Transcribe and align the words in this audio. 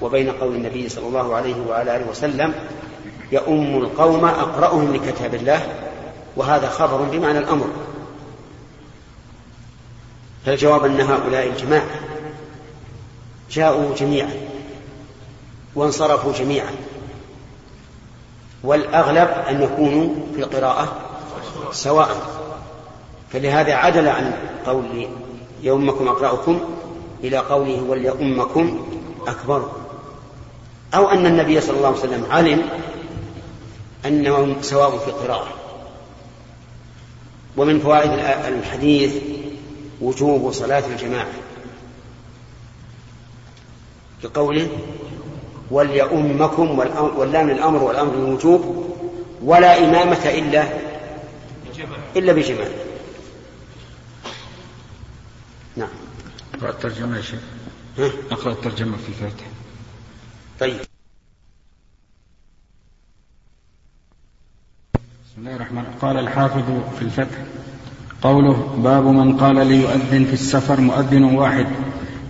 وبين 0.00 0.30
قول 0.30 0.54
النبي 0.54 0.88
صلى 0.88 1.06
الله 1.06 1.34
عليه 1.34 1.54
وعلى 1.68 1.96
آله 1.96 2.10
وسلم 2.10 2.54
يؤم 3.32 3.76
القوم 3.76 4.24
أقرأهم 4.24 4.94
لكتاب 4.94 5.34
الله 5.34 5.66
وهذا 6.36 6.68
خبر 6.68 6.96
بمعنى 6.96 7.38
الأمر. 7.38 7.66
فالجواب 10.46 10.84
أن 10.84 11.00
هؤلاء 11.00 11.46
الجماعة 11.46 11.86
جاءوا 13.50 13.94
جميعا 13.94 14.30
وانصرفوا 15.74 16.32
جميعا 16.32 16.70
والأغلب 18.64 19.28
أن 19.48 19.62
يكونوا 19.62 20.14
في 20.34 20.40
القراءة 20.40 20.92
سواء. 21.72 22.16
فلهذا 23.32 23.74
عدل 23.74 24.08
عن 24.08 24.32
قول 24.66 25.08
يومكم 25.62 26.08
أقرأكم 26.08 26.60
إلى 27.24 27.38
قوله 27.38 27.82
وليؤمكم 27.82 28.86
أكبر. 29.26 29.70
أو 30.94 31.08
أن 31.10 31.26
النبي 31.26 31.60
صلى 31.60 31.76
الله 31.76 31.88
عليه 31.88 31.98
وسلم 31.98 32.26
علم 32.30 32.68
أنهم 34.06 34.62
سواء 34.62 34.98
في 34.98 35.08
القراءة 35.08 35.48
ومن 37.56 37.80
فوائد 37.80 38.10
الحديث 38.58 39.14
وجوب 40.00 40.52
صلاة 40.52 40.86
الجماعة. 40.86 41.32
بقوله 44.22 44.68
وليؤمكم 45.70 46.78
واللام 47.16 47.50
الأمر 47.50 47.82
والأمر 47.82 48.14
الوجوب 48.14 48.90
ولا 49.42 49.78
إمامة 49.78 50.24
إلا 50.24 50.68
إلا 52.16 52.32
بجماعة 52.32 52.70
نعم. 55.76 55.88
أقرأ 56.54 56.70
الترجمة 56.70 57.16
يا 57.16 57.22
شيخ. 57.22 57.40
أقرأ 58.30 58.52
الترجمة 58.52 58.96
في 58.96 59.08
الفاتحة. 59.08 59.49
طيب. 60.60 60.80
بسم 64.94 65.38
الله 65.38 65.56
الرحمن. 65.56 65.84
قال 66.00 66.18
الحافظ 66.18 66.64
في 66.98 67.02
الفتح 67.02 67.36
قوله 68.22 68.76
باب 68.84 69.04
من 69.06 69.36
قال 69.36 69.66
ليؤذن 69.66 70.24
في 70.24 70.32
السفر 70.32 70.80
مؤذن 70.80 71.24
واحد 71.24 71.66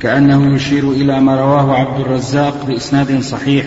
كأنه 0.01 0.55
يشير 0.55 0.91
إلى 0.91 1.21
ما 1.21 1.41
رواه 1.41 1.75
عبد 1.75 2.01
الرزاق 2.01 2.67
بإسناد 2.67 3.21
صحيح 3.21 3.67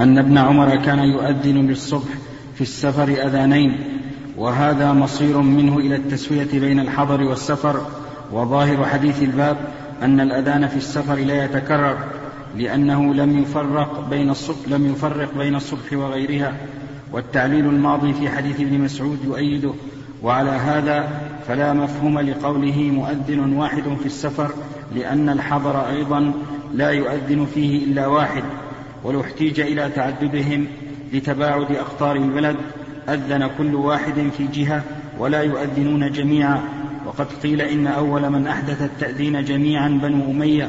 أن 0.00 0.18
ابن 0.18 0.38
عمر 0.38 0.76
كان 0.76 0.98
يؤذن 0.98 1.66
للصبح 1.66 2.08
في 2.54 2.60
السفر 2.60 3.08
أذانين 3.08 4.00
وهذا 4.36 4.92
مصير 4.92 5.38
منه 5.38 5.78
إلى 5.78 5.96
التسوية 5.96 6.60
بين 6.60 6.80
الحضر 6.80 7.22
والسفر 7.22 7.86
وظاهر 8.32 8.84
حديث 8.84 9.22
الباب 9.22 9.56
أن 10.02 10.20
الأذان 10.20 10.68
في 10.68 10.76
السفر 10.76 11.14
لا 11.14 11.44
يتكرر. 11.44 12.23
لأنه 12.56 13.14
لم 13.14 13.38
يفرق 13.38 14.08
بين 14.10 14.30
الصبح 14.30 14.68
لم 14.68 14.92
يفرق 14.92 15.34
بين 15.38 15.54
الصبح 15.54 15.92
وغيرها 15.92 16.56
والتعليل 17.12 17.66
الماضي 17.66 18.12
في 18.12 18.28
حديث 18.28 18.60
ابن 18.60 18.80
مسعود 18.80 19.18
يؤيده 19.24 19.72
وعلى 20.22 20.50
هذا 20.50 21.08
فلا 21.48 21.72
مفهوم 21.72 22.18
لقوله 22.18 22.76
مؤذن 22.76 23.52
واحد 23.52 23.82
في 24.00 24.06
السفر 24.06 24.50
لأن 24.94 25.28
الحضر 25.28 25.88
أيضا 25.88 26.32
لا 26.74 26.90
يؤذن 26.90 27.46
فيه 27.54 27.84
إلا 27.84 28.06
واحد 28.06 28.42
ولو 29.04 29.20
احتيج 29.20 29.60
إلى 29.60 29.88
تعددهم 29.88 30.66
لتباعد 31.12 31.72
أقطار 31.72 32.16
البلد 32.16 32.56
أذن 33.08 33.50
كل 33.58 33.74
واحد 33.74 34.30
في 34.36 34.46
جهة 34.46 34.82
ولا 35.18 35.42
يؤذنون 35.42 36.12
جميعا. 36.12 36.60
وقد 37.06 37.26
قيل 37.42 37.60
إن 37.60 37.86
أول 37.86 38.30
من 38.30 38.46
أحدث 38.46 38.82
التأذين 38.82 39.44
جميعا 39.44 39.88
بنو 39.88 40.30
أمية 40.30 40.68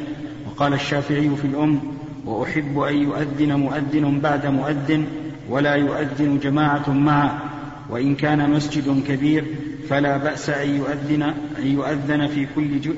وقال 0.55 0.73
الشافعي 0.73 1.29
في 1.41 1.47
الأم 1.47 1.79
وأحب 2.25 2.79
أن 2.79 2.97
يؤذن 2.97 3.53
مؤذن 3.53 4.19
بعد 4.19 4.45
مؤذن 4.45 5.07
ولا 5.49 5.75
يؤذن 5.75 6.39
جماعة 6.39 6.89
معه 6.89 7.43
وإن 7.89 8.15
كان 8.15 8.49
مسجد 8.49 9.03
كبير 9.07 9.45
فلا 9.89 10.17
بأس 10.17 10.49
أن 10.49 10.75
يؤذن 10.75 11.23
أن 11.59 11.67
يؤذن 11.67 12.27
في 12.27 12.47
كل 12.55 12.81
ج... 12.81 12.89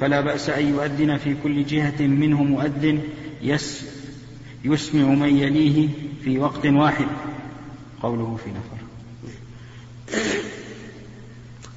فلا 0.00 0.20
بأس 0.20 0.50
أن 0.50 0.68
يؤذن 0.68 1.16
في 1.16 1.36
كل 1.42 1.66
جهة 1.66 2.06
منه 2.06 2.42
مؤذن 2.42 3.02
يس 3.42 3.84
يسمع 4.64 5.08
من 5.08 5.36
يليه 5.36 5.88
في 6.24 6.38
وقت 6.38 6.66
واحد. 6.66 7.06
قوله 8.02 8.38
في 8.44 8.50
نفر. 8.50 8.76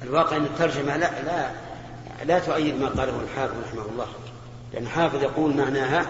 الواقع 0.02 0.36
أن 0.36 0.42
الترجمة 0.42 0.96
لا 0.96 1.24
لا 1.24 1.50
لا 2.26 2.38
تؤيد 2.38 2.74
ما 2.74 2.88
قاله 2.88 3.20
الحافظ 3.20 3.54
رحمه 3.66 3.92
الله. 3.92 4.06
لأن 4.72 4.82
الحافظ 4.82 5.22
يقول 5.22 5.56
معناها 5.56 6.06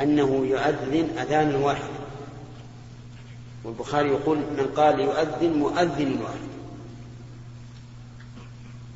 أنه 0.00 0.46
يؤذن 0.46 1.18
أذانا 1.18 1.58
واحدا 1.58 1.98
والبخاري 3.64 4.08
يقول 4.08 4.38
من 4.38 4.72
قال 4.76 5.00
يؤذن 5.00 5.52
مؤذن 5.52 6.22
واحد. 6.22 6.48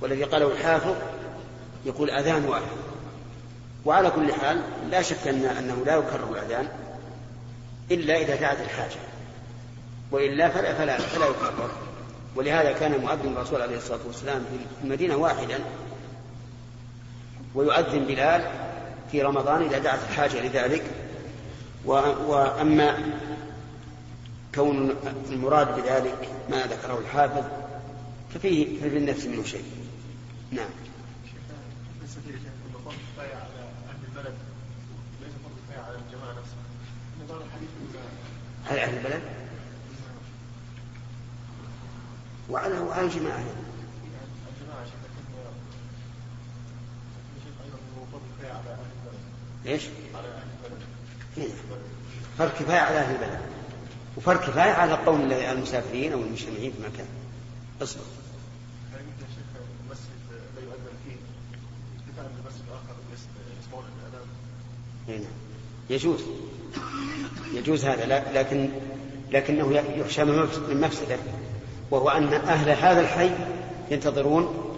والذي 0.00 0.24
قاله 0.24 0.52
الحافظ 0.52 0.94
يقول 1.86 2.10
أذان 2.10 2.44
واحد. 2.44 2.62
وعلى 3.84 4.10
كل 4.10 4.32
حال 4.32 4.62
لا 4.90 5.02
شك 5.02 5.28
أن 5.28 5.44
أنه 5.44 5.82
لا 5.86 5.96
يكرر 5.96 6.32
الأذان 6.32 6.68
إلا 7.90 8.16
إذا 8.16 8.36
دعت 8.36 8.60
الحاجة. 8.60 9.00
وإلا 10.10 10.48
فلا, 10.48 10.74
فلا, 10.74 10.98
فلا 10.98 11.26
يكرر. 11.26 11.70
ولهذا 12.36 12.72
كان 12.72 13.00
مؤذن 13.00 13.32
الرسول 13.32 13.62
عليه 13.62 13.76
الصلاة 13.76 14.00
والسلام 14.06 14.44
في 14.44 14.84
المدينة 14.84 15.16
واحدا 15.16 15.58
ويؤذن 17.54 18.04
بلال 18.04 18.71
في 19.12 19.22
رمضان 19.22 19.62
إذا 19.62 19.78
دعت 19.78 19.98
الحاجة 20.10 20.46
لذلك. 20.46 20.82
وأما 21.84 23.18
كون 24.54 24.94
المراد 25.30 25.76
بذلك 25.80 26.28
ما 26.50 26.66
ذكره 26.66 26.98
الحافظ 26.98 27.44
ففيه 28.34 28.80
في 28.80 28.96
النفس 28.96 29.26
منه 29.26 29.44
شيء. 29.44 29.64
نعم. 30.52 30.68
على 38.70 38.82
أهل 38.82 38.96
البلد؟ 38.96 39.22
وعلى 42.50 42.78
وعلى 42.78 43.06
الجماعة 43.06 43.44
ليش؟ 49.64 49.82
فرق 52.38 52.58
كفاية 52.58 52.78
على 52.78 52.98
أهل 52.98 53.14
البلد. 53.14 53.40
وفرق 54.16 54.40
كفاية 54.40 54.72
على 54.72 54.92
قوم 54.92 55.32
المسافرين 55.32 56.12
أو 56.12 56.20
المجتمعين 56.20 56.72
في 56.72 56.78
مكان 56.92 57.06
اصبر. 57.82 58.02
نعم. 65.08 65.20
يجوز. 65.90 66.20
يجوز 67.54 67.84
هذا 67.84 68.22
لكن 68.34 68.68
لكنه 69.32 69.76
يخشى 69.96 70.24
من 70.24 70.80
مفسده. 70.80 71.18
وهو 71.90 72.08
أن 72.08 72.34
أهل 72.34 72.70
هذا 72.70 73.00
الحي 73.00 73.30
ينتظرون 73.90 74.72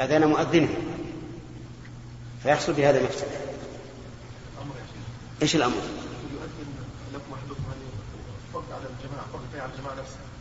أذان 0.00 0.28
مؤذنه 0.28 0.68
فيحصل 2.42 2.72
بهذا 2.72 3.02
مفسدة. 3.02 3.45
إيش 5.42 5.56
الأمر؟ 5.56 5.82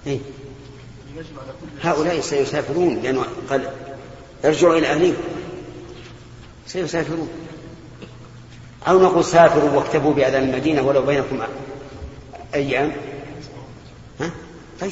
إيه؟ 0.08 0.20
هؤلاء 1.82 2.22
سيسافرون 2.22 3.02
لأنه 3.02 3.26
قال 3.50 3.72
ارجعوا 4.46 4.78
إلى 4.78 4.88
أهليكم 4.88 5.24
سيسافرون 6.68 7.30
أو 8.88 9.00
نقول 9.00 9.26
سافروا 9.26 9.70
واكتبوا 9.70 10.14
بأذان 10.14 10.44
المدينة 10.44 10.82
ولو 10.82 11.06
بينكم 11.06 11.42
أيام 12.54 12.96
ها؟ 14.20 14.32
طيب 14.82 14.92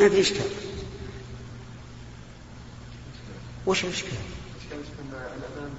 ما 0.00 0.08
في 0.08 0.20
إشكال 0.20 0.50
وش 3.66 3.84
الإشكال؟ 3.84 4.12
الأذان 5.12 5.70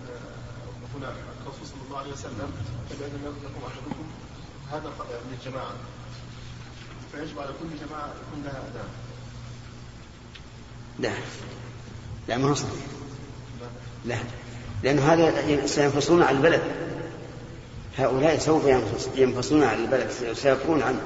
هنا 0.96 1.14
الرسول 1.42 1.68
صلى 1.68 1.82
الله 1.88 1.98
عليه 1.98 2.12
وسلم 2.12 2.52
بأذن 2.90 3.36
لكم 3.44 3.66
أحدكم 3.68 4.06
هذا 4.72 4.92
للجماعة 5.32 5.74
فيجب 7.12 7.40
على 7.40 7.50
كل 7.60 7.88
جماعة 7.88 8.08
يكون 8.08 8.44
لها 8.44 8.64
أذان 8.72 8.90
لا. 11.00 11.12
لا 12.28 12.38
ما 12.38 12.50
هو 12.50 12.54
صحيح. 12.54 12.74
لا. 14.06 14.18
لأن 14.84 15.00
هذا 15.00 15.68
سينفصلون 15.68 16.24
عن 16.24 16.36
البلد. 16.36 16.62
هؤلاء 17.98 18.40
سوف 18.40 18.66
ينفصلون 19.16 19.64
عن 19.64 19.80
البلد 19.80 20.12
سيسافرون 20.12 20.82
عنه. 20.82 21.02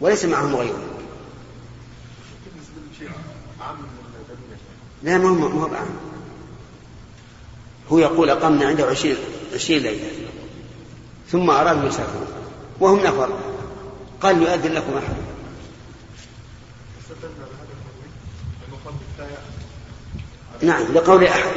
وليس 0.00 0.24
معهم 0.24 0.56
غيره. 0.56 0.82
لا 5.02 5.18
ما 5.18 5.28
هو 5.28 5.34
ما 5.34 5.62
هو 5.62 5.68
بعام. 5.68 6.05
هو 7.92 7.98
يقول 7.98 8.30
أقمنا 8.30 8.66
عنده 8.66 8.86
عشرين 8.86 9.16
عشرين 9.54 9.82
ليلة. 9.82 10.10
ثم 11.32 11.50
أرادوا 11.50 11.88
يسافرون 11.88 12.26
وهم 12.80 13.00
نفر. 13.00 13.38
قال 14.20 14.42
يؤذن 14.42 14.72
لكم 14.72 14.96
أحد. 14.96 15.14
نعم 20.62 20.82
لقول 20.94 21.24
أحد. 21.24 21.50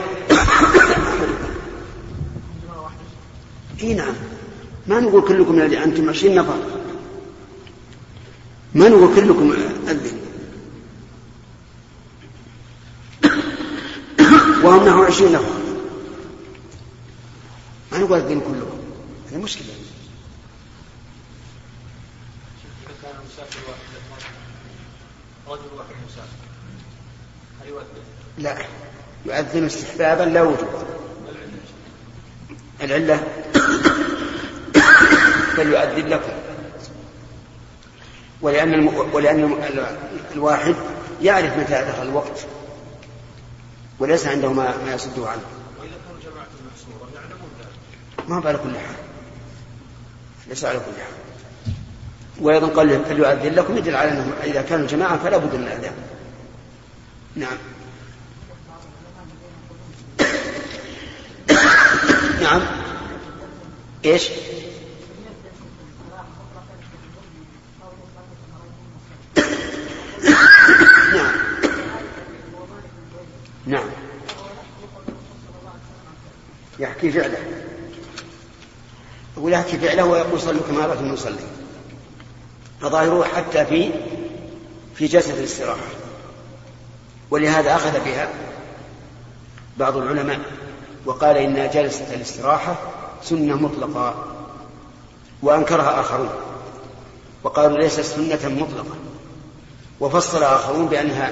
إي 3.82 3.94
نعم. 3.94 4.14
ما 4.88 5.00
نقول 5.00 5.22
كلكم 5.22 5.60
أنتم 5.60 6.10
عشرين 6.10 6.36
نفر. 6.36 6.58
ما 8.74 8.90
نقول 8.90 9.16
كلكم 9.16 9.54
اذن 9.88 10.20
وهم 14.64 14.88
نحو 14.88 15.04
عشرين 15.04 15.32
نفر. 15.32 15.69
ما 18.00 18.06
نقول 18.06 18.20
اذن 18.20 18.40
كلكم. 18.40 18.80
هذه 19.32 19.38
مشكلة. 19.38 19.66
رجل 25.48 25.62
واحد 25.78 25.96
مسافر 26.08 26.50
هل 27.62 27.68
يؤذن؟ 27.68 28.04
لا. 28.38 28.58
يؤذن 29.26 29.66
استحبابا 29.66 30.24
لا 30.24 30.42
وجوبا 30.42 30.86
العلة 32.82 33.24
فليؤذن 35.58 36.08
لكم. 36.08 36.32
ولأن 38.42 38.74
الم... 38.74 38.88
ولأن 39.14 39.58
الواحد 40.34 40.76
يعرف 41.22 41.58
متى 41.58 41.74
دخل 41.74 42.02
الوقت. 42.08 42.46
وليس 44.00 44.28
عنده 44.28 44.54
ما, 44.54 44.78
ما 44.86 44.94
يصده 44.94 45.30
عنه 45.30 45.42
وإذا 45.80 45.92
كانوا 46.08 46.22
جماعة 46.24 46.48
محصورة 46.72 47.10
يعلمون 47.16 47.50
ما 48.30 48.42
على 48.46 48.58
كل 48.58 48.70
حال 48.70 48.96
ليس 50.48 50.66
على 50.66 50.80
كل 50.80 50.86
حال 50.86 51.14
وأيضا 52.40 52.68
قال 52.68 53.06
فليؤذن 53.06 53.54
لكم؟ 53.54 53.78
يدل 53.78 53.96
على 53.96 54.12
أنه 54.12 54.34
إذا 54.44 54.62
كانوا 54.62 54.88
جماعة 54.88 55.18
فلا 55.18 55.38
بد 55.38 55.56
من 55.56 55.64
الأذان. 55.64 55.94
نعم. 57.36 57.58
نعم. 62.44 62.62
إيش؟ 64.06 64.30
نعم. 71.16 71.32
نعم. 73.66 73.90
يحكي 76.80 77.12
فعله. 77.12 77.59
يحكي 79.52 79.78
فعله 79.78 80.06
ويقول 80.06 80.42
صلوا 80.42 80.62
كما 80.70 80.86
رأيتم 80.86 81.06
نصلي. 81.06 81.36
فظاهره 82.82 83.24
حتى 83.24 83.66
في 83.66 83.92
في 84.96 85.06
جلسة 85.06 85.34
الاستراحة. 85.34 85.88
ولهذا 87.32 87.76
أخذ 87.76 87.92
بها 88.06 88.30
بعض 89.78 89.98
العلماء 89.98 90.40
وقال 91.06 91.38
إن 91.38 91.70
جلسة 91.74 92.14
الاستراحة 92.14 92.76
سنة 93.24 93.56
مطلقة 93.56 94.26
وأنكرها 95.42 96.00
آخرون. 96.00 96.30
وقالوا 97.44 97.78
ليست 97.78 98.02
سنة 98.02 98.50
مطلقة. 98.50 98.96
وفصل 100.00 100.44
آخرون 100.44 100.86
بأنها 100.86 101.32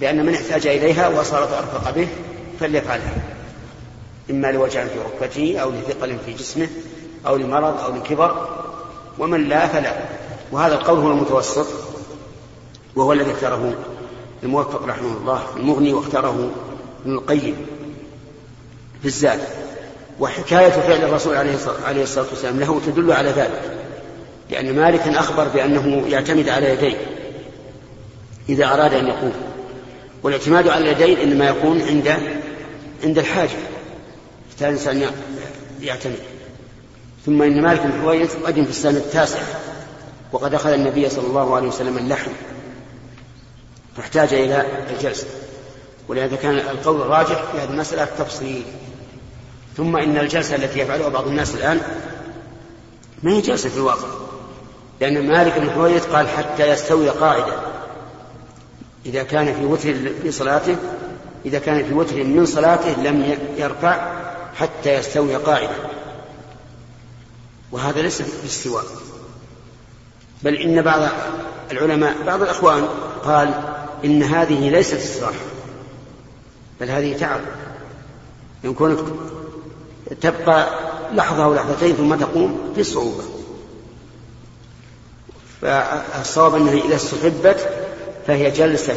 بأن 0.00 0.26
من 0.26 0.34
احتاج 0.34 0.66
إليها 0.66 1.08
وصارت 1.08 1.52
أرفق 1.52 1.90
به 1.90 2.08
فليفعلها. 2.60 3.14
إما 4.30 4.52
لوجع 4.52 4.84
في 4.84 4.98
ركبته 4.98 5.58
أو 5.58 5.70
لثقل 5.70 6.18
في 6.26 6.32
جسمه 6.32 6.68
أو 7.26 7.36
لمرض 7.36 7.80
أو 7.80 7.96
لكبر 7.96 8.48
ومن 9.18 9.48
لا 9.48 9.66
فلا. 9.66 9.94
وهذا 10.52 10.74
القول 10.74 10.98
هو 10.98 11.10
المتوسط 11.10 11.66
وهو 12.96 13.12
الذي 13.12 13.32
اختاره 13.32 13.74
الموفق 14.42 14.84
رحمه 14.84 15.16
الله 15.16 15.42
المغني 15.56 15.92
واختاره 15.92 16.50
ابن 17.04 17.14
القيم 17.14 17.66
في 19.00 19.06
الزاد. 19.06 19.40
وحكاية 20.20 20.70
فعل 20.70 21.02
الرسول 21.02 21.36
عليه 21.84 22.02
الصلاة 22.02 22.26
والسلام 22.30 22.60
له 22.60 22.80
تدل 22.86 23.12
على 23.12 23.30
ذلك 23.30 23.78
لأن 24.50 24.76
مالكا 24.76 25.18
أخبر 25.18 25.48
بأنه 25.48 26.08
يعتمد 26.08 26.48
على 26.48 26.70
يديه 26.70 26.96
إذا 28.48 28.64
أراد 28.64 28.94
أن 28.94 29.06
يقوم 29.06 29.32
والاعتماد 30.22 30.68
على 30.68 30.92
اليدين 30.92 31.18
إنما 31.18 31.48
يكون 31.48 31.82
عند 31.82 32.08
عند 33.04 33.18
الحاجة. 33.18 33.50
يحتاج 34.50 34.68
الإنسان 34.68 35.10
يعتمد. 35.80 36.18
ثم 37.26 37.42
إن 37.42 37.62
مالك 37.62 37.80
بن 37.80 38.02
حويرث 38.02 38.36
قدم 38.44 38.64
في 38.64 38.70
السنة 38.70 38.98
التاسعة 38.98 39.46
وقد 40.32 40.54
أخذ 40.54 40.70
النبي 40.70 41.08
صلى 41.08 41.26
الله 41.26 41.56
عليه 41.56 41.68
وسلم 41.68 41.98
اللحم. 41.98 42.30
فاحتاج 43.96 44.34
إلى 44.34 44.66
الجلسة 44.90 45.26
ولهذا 46.08 46.36
كان 46.36 46.54
القول 46.54 47.00
الراجح 47.00 47.42
في 47.52 47.58
هذه 47.58 47.70
المسألة 47.70 48.02
التفصيل. 48.02 48.62
ثم 49.76 49.96
إن 49.96 50.18
الجلسة 50.18 50.54
التي 50.54 50.78
يفعلها 50.78 51.08
بعض 51.08 51.26
الناس 51.26 51.54
الآن 51.54 51.80
ما 53.22 53.30
هي 53.32 53.40
جلسة 53.40 53.68
في 53.68 53.76
الواقع. 53.76 54.08
لأن 55.00 55.28
مالك 55.28 55.58
بن 55.58 55.70
حويرث 55.70 56.06
قال 56.06 56.28
حتى 56.28 56.68
يستوي 56.68 57.08
قاعدة. 57.08 57.60
إذا 59.06 59.22
كان 59.22 59.54
في 59.54 59.64
وتر 59.64 59.94
في 60.22 60.32
صلاته 60.32 60.76
إذا 61.46 61.58
كان 61.58 61.84
في 61.84 61.94
وتر 61.94 62.24
من 62.24 62.46
صلاته 62.46 63.02
لم 63.02 63.38
يرفع 63.56 64.12
حتى 64.54 64.94
يستوي 64.94 65.36
قاعدة. 65.36 65.97
وهذا 67.72 68.02
ليس 68.02 68.22
باستواء. 68.42 68.84
بل 70.42 70.54
إن 70.54 70.82
بعض 70.82 71.08
العلماء 71.70 72.22
بعض 72.26 72.42
الأخوان 72.42 72.88
قال 73.24 73.54
إن 74.04 74.22
هذه 74.22 74.70
ليست 74.70 74.94
استراحة 74.94 75.44
بل 76.80 76.90
هذه 76.90 77.16
تعب. 77.16 77.40
إن 78.64 78.74
كنت 78.74 79.00
تبقى 80.20 80.68
لحظة 81.12 81.44
أو 81.44 81.54
لحظتين 81.54 81.96
ثم 81.96 82.14
تقوم 82.14 82.72
في 82.74 82.84
صعوبة. 82.84 83.24
فالصواب 85.62 86.54
أنها 86.54 86.72
إذا 86.72 86.96
استحبت 86.96 87.68
فهي 88.26 88.50
جلسة 88.50 88.94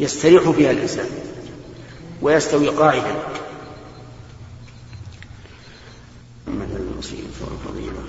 يستريح 0.00 0.50
فيها 0.50 0.70
الإنسان 0.70 1.06
ويستوي 2.22 2.68
قاعدا. 2.68 3.14
مثل 6.46 6.89
المصير 7.00 7.24
والفضيلة 7.40 8.02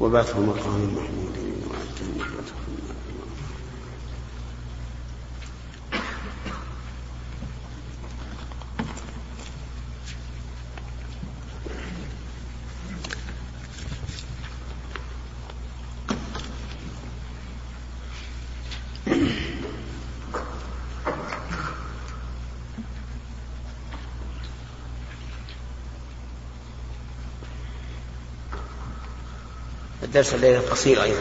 وباته 0.00 0.40
مقام 0.40 0.94
محمود 0.96 1.43
درس 30.14 30.34
الليلة 30.34 30.60
قصير 30.70 31.02
أيضا. 31.02 31.20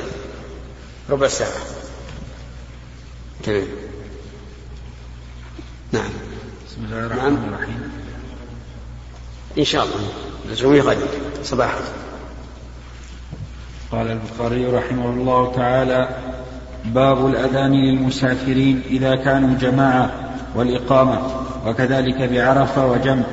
ربع 1.09 1.27
ساعة. 1.27 1.49
تمام. 3.43 3.67
نعم. 5.91 6.09
بسم 6.67 6.85
الله 6.85 7.05
الرحمن 7.05 7.33
نعم. 7.33 7.53
الرحيم. 7.53 7.91
إن 9.57 9.63
شاء 9.65 9.83
الله. 9.83 9.95
نجمي 10.51 10.79
غدا 10.79 11.07
صباحا 11.43 11.79
قال 13.91 14.07
البخاري 14.07 14.65
رحمه 14.65 15.09
الله 15.09 15.53
تعالى 15.55 16.09
باب 16.85 17.27
الأذان 17.27 17.71
للمسافرين 17.71 18.81
إذا 18.89 19.15
كانوا 19.15 19.57
جماعة 19.57 20.11
والإقامة 20.55 21.21
وكذلك 21.65 22.21
بعرفة 22.21 22.87
وجمع. 22.87 23.23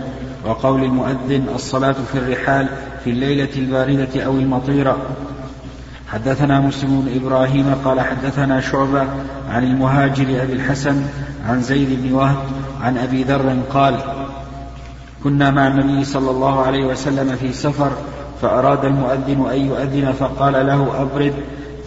وقول 0.44 0.84
المؤذن 0.84 1.48
الصلاة 1.54 1.96
في 2.12 2.18
الرحال 2.18 2.68
في 3.04 3.10
الليلة 3.10 3.48
الباردة 3.56 4.22
أو 4.22 4.32
المطيرة. 4.32 5.16
حدثنا 6.12 6.60
مسلم 6.60 7.00
بن 7.00 7.24
إبراهيم 7.24 7.74
قال 7.84 8.00
حدثنا 8.00 8.60
شعبة 8.60 9.00
عن 9.50 9.64
المهاجر 9.64 10.42
أبي 10.42 10.52
الحسن 10.52 11.02
عن 11.46 11.62
زيد 11.62 12.02
بن 12.02 12.12
وهب 12.12 12.36
عن 12.82 12.98
أبي 12.98 13.22
ذر 13.22 13.56
قال 13.72 13.96
كنا 15.24 15.50
مع 15.50 15.66
النبي 15.66 16.04
صلى 16.04 16.30
الله 16.30 16.62
عليه 16.62 16.84
وسلم 16.84 17.36
في 17.36 17.52
سفر 17.52 17.90
فأراد 18.42 18.84
المؤذن 18.84 19.50
أن 19.52 19.58
يؤذن 19.58 20.12
فقال 20.12 20.66
له 20.66 21.02
أبرد. 21.02 21.34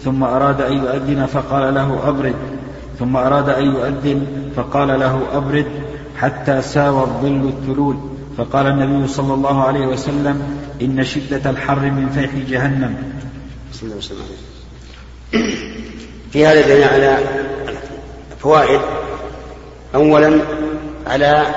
ثم 0.04 0.24
أراد 0.24 0.60
أن 0.60 0.72
يؤذن 0.72 1.26
فقال 1.26 1.74
له 1.74 2.08
أبرد. 2.08 2.34
ثم 2.98 3.16
أراد 3.16 3.48
أن 3.48 3.64
يؤذن 3.64 4.26
فقال 4.56 5.00
له 5.00 5.20
أبرد. 5.34 5.66
حتى 6.16 6.62
ساوى 6.62 7.02
الظل 7.02 7.48
الثلول 7.48 7.96
فقال 8.36 8.66
النبي 8.66 9.08
صلى 9.08 9.34
الله 9.34 9.64
عليه 9.64 9.86
وسلم 9.86 10.42
إن 10.82 11.04
شدة 11.04 11.50
الحر 11.50 11.80
من 11.80 12.08
فيح 12.14 12.50
جهنم. 12.50 12.94
بسم 13.74 13.86
الله 13.86 14.00
في 16.32 16.46
هذا 16.46 16.60
دليل 16.60 16.84
على 16.84 17.18
فوائد. 18.40 18.80
أولا 19.94 20.40
على 21.06 21.54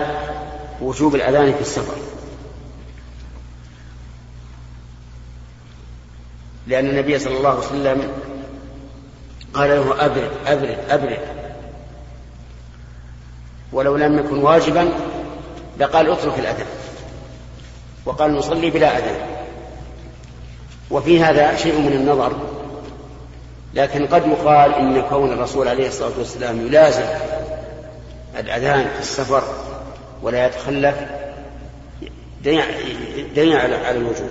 وجوب 0.81 1.15
الأذان 1.15 1.53
في 1.53 1.61
السفر. 1.61 1.95
لأن 6.67 6.89
النبي 6.89 7.19
صلى 7.19 7.37
الله 7.37 7.49
عليه 7.49 7.59
وسلم 7.59 8.11
قال 9.53 9.69
له 9.69 10.05
أبرد 10.05 10.31
أبرد 10.45 10.77
أبرد. 10.89 11.19
ولو 13.73 13.97
لم 13.97 14.19
يكن 14.19 14.37
واجبا 14.37 14.89
لقال 15.79 16.11
اترك 16.11 16.39
الأذان. 16.39 16.67
وقال 18.05 18.35
نصلي 18.35 18.69
بلا 18.69 18.97
أذان. 18.97 19.36
وفي 20.91 21.23
هذا 21.23 21.55
شيء 21.55 21.79
من 21.79 21.93
النظر 21.93 22.33
لكن 23.73 24.07
قد 24.07 24.27
يقال 24.27 24.73
إن 24.73 25.01
كون 25.01 25.31
الرسول 25.31 25.67
عليه 25.67 25.87
الصلاة 25.87 26.11
والسلام 26.17 26.67
يلازم 26.67 27.05
الأذان 28.39 28.87
في 28.93 28.99
السفر 28.99 29.43
ولا 30.21 30.45
يتخلف 30.45 30.95
دليل 33.35 33.55
على 33.55 33.91
الوجوب 33.91 34.29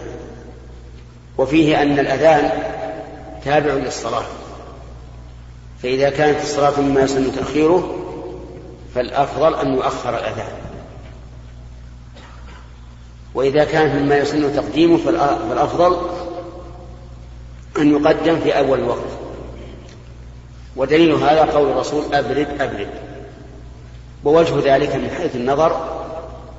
وفيه 1.39 1.83
أن 1.83 1.99
الأذان 1.99 2.51
تابع 3.45 3.73
للصلاة. 3.73 4.25
فإذا 5.83 6.11
كانت 6.11 6.41
الصلاة 6.43 6.81
مما 6.81 7.01
يسن 7.01 7.33
تأخيره 7.33 7.97
فالأفضل 8.95 9.55
أن 9.55 9.75
يؤخر 9.75 10.19
الأذان. 10.19 10.53
وإذا 13.35 13.65
كانت 13.65 13.95
مما 13.95 14.17
يسن 14.17 14.57
تقديمه 14.57 14.97
فالأفضل 14.97 15.97
أن 17.79 17.91
يقدم 17.91 18.41
في 18.41 18.59
أول 18.59 18.79
الوقت 18.79 19.27
ودليل 20.77 21.13
هذا 21.13 21.45
قول 21.45 21.71
الرسول 21.71 22.15
أبرد 22.15 22.49
أبرد. 22.61 22.89
ووجه 24.25 24.77
ذلك 24.77 24.97
من 24.97 25.11
حيث 25.19 25.37
النظر 25.37 26.01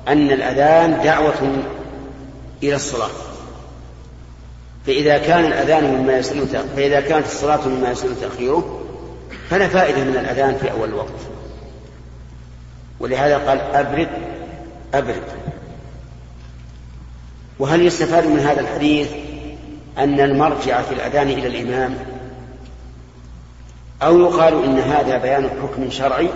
أن 0.08 0.30
الأذان 0.30 1.02
دعوة 1.04 1.62
إلى 2.62 2.74
الصلاة. 2.74 3.10
فإذا 4.86 5.18
كان 5.18 5.44
الأذان 5.44 5.84
مما 5.84 6.18
يسن 6.18 6.46
فإذا 6.76 7.00
كانت 7.00 7.26
الصلاة 7.26 7.68
مما 7.68 7.90
يسن 7.90 8.20
تأخيره 8.20 8.80
فلا 9.50 9.68
فائدة 9.68 10.04
من 10.04 10.16
الأذان 10.16 10.56
في 10.56 10.70
أول 10.70 10.88
الوقت 10.88 11.20
ولهذا 13.00 13.38
قال 13.38 13.60
أبرد 13.60 14.08
أبرد. 14.94 15.22
وهل 17.58 17.86
يستفاد 17.86 18.26
من 18.26 18.38
هذا 18.38 18.60
الحديث؟ 18.60 19.08
أن 19.98 20.20
المرجع 20.20 20.82
في 20.82 20.94
الأذان 20.94 21.28
إلى 21.28 21.46
الإمام 21.46 21.94
أو 24.02 24.20
يقال 24.20 24.64
إن 24.64 24.78
هذا 24.78 25.18
بيان 25.18 25.50
حكم 25.62 25.90
شرعي 25.90 26.28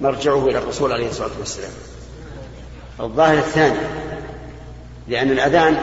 مرجعه 0.00 0.46
إلى 0.46 0.58
الرسول 0.58 0.92
عليه 0.92 1.08
الصلاة 1.08 1.30
والسلام. 1.38 1.70
الظاهر 3.00 3.38
الثاني 3.38 3.78
لأن 5.08 5.30
الأذان 5.30 5.76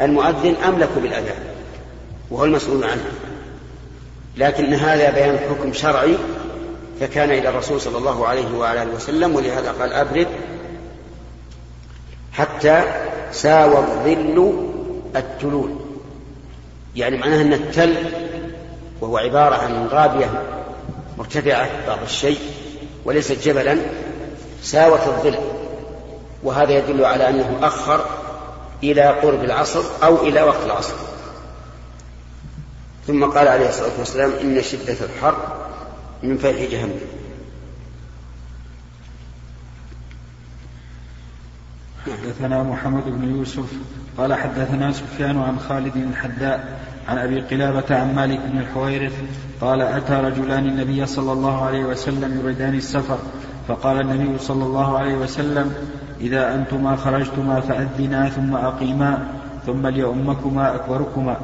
المؤذن 0.00 0.54
أملك 0.68 0.88
بالأذان 1.02 1.42
وهو 2.30 2.44
المسؤول 2.44 2.84
عنه. 2.84 3.04
لكن 4.36 4.74
هذا 4.74 5.10
بيان 5.10 5.38
حكم 5.38 5.72
شرعي 5.72 6.16
فكان 7.00 7.30
إلى 7.30 7.48
الرسول 7.48 7.80
صلى 7.80 7.98
الله 7.98 8.26
عليه 8.26 8.58
وعلى 8.58 8.82
آله 8.82 8.94
وسلم 8.94 9.34
ولهذا 9.34 9.72
قال 9.72 9.92
أبرد 9.92 10.26
حتى 12.32 12.82
ساوى 13.32 13.78
الظل 13.78 14.68
التلول 15.16 15.87
يعني 16.96 17.16
معناها 17.16 17.42
أن 17.42 17.52
التل 17.52 17.96
وهو 19.00 19.18
عبارة 19.18 19.54
عن 19.54 19.86
غابية 19.86 20.42
مرتفعة 21.18 21.86
بعض 21.86 21.98
الشيء 22.02 22.38
وليست 23.04 23.44
جبلا 23.48 23.78
ساوت 24.62 25.00
الظل. 25.00 25.38
وهذا 26.42 26.72
يدل 26.72 27.04
على 27.04 27.28
أنه 27.28 27.58
أخر 27.62 28.04
إلى 28.82 29.02
قرب 29.02 29.44
العصر 29.44 29.82
أو 30.02 30.22
إلى 30.26 30.42
وقت 30.42 30.64
العصر. 30.66 30.94
ثم 33.06 33.24
قال 33.24 33.48
عليه 33.48 33.68
الصلاة 33.68 33.98
والسلام 33.98 34.32
إن 34.40 34.62
شدة 34.62 34.96
الحر 35.04 35.36
من 36.22 36.38
فيح 36.38 36.70
جهنم. 36.70 37.00
حدثنا 42.06 42.62
محمد 42.62 43.04
بن 43.04 43.36
يوسف 43.36 43.72
قال 44.18 44.34
حدثنا 44.34 44.92
سفيان 44.92 45.38
عن 45.42 45.58
خالد 45.58 45.96
الحداء 45.96 46.80
عن 47.08 47.18
أبي 47.18 47.40
قلابة 47.40 47.96
عن 47.96 48.14
مالك 48.14 48.40
بن 48.52 48.58
الحويرث 48.58 49.12
قال 49.60 49.82
أتى 49.82 50.12
رجلان 50.12 50.66
النبي 50.66 51.06
صلى 51.06 51.32
الله 51.32 51.64
عليه 51.64 51.84
وسلم 51.84 52.40
يريدان 52.40 52.74
السفر 52.74 53.18
فقال 53.68 54.00
النبي 54.00 54.38
صلى 54.38 54.64
الله 54.64 54.98
عليه 54.98 55.14
وسلم 55.14 55.74
إذا 56.20 56.54
أنتما 56.54 56.96
خرجتما 56.96 57.60
فأذنا 57.60 58.28
ثم 58.28 58.54
أقيما 58.54 59.28
ثم 59.66 59.86
ليؤمكما 59.86 60.74
أكبركما. 60.74 61.36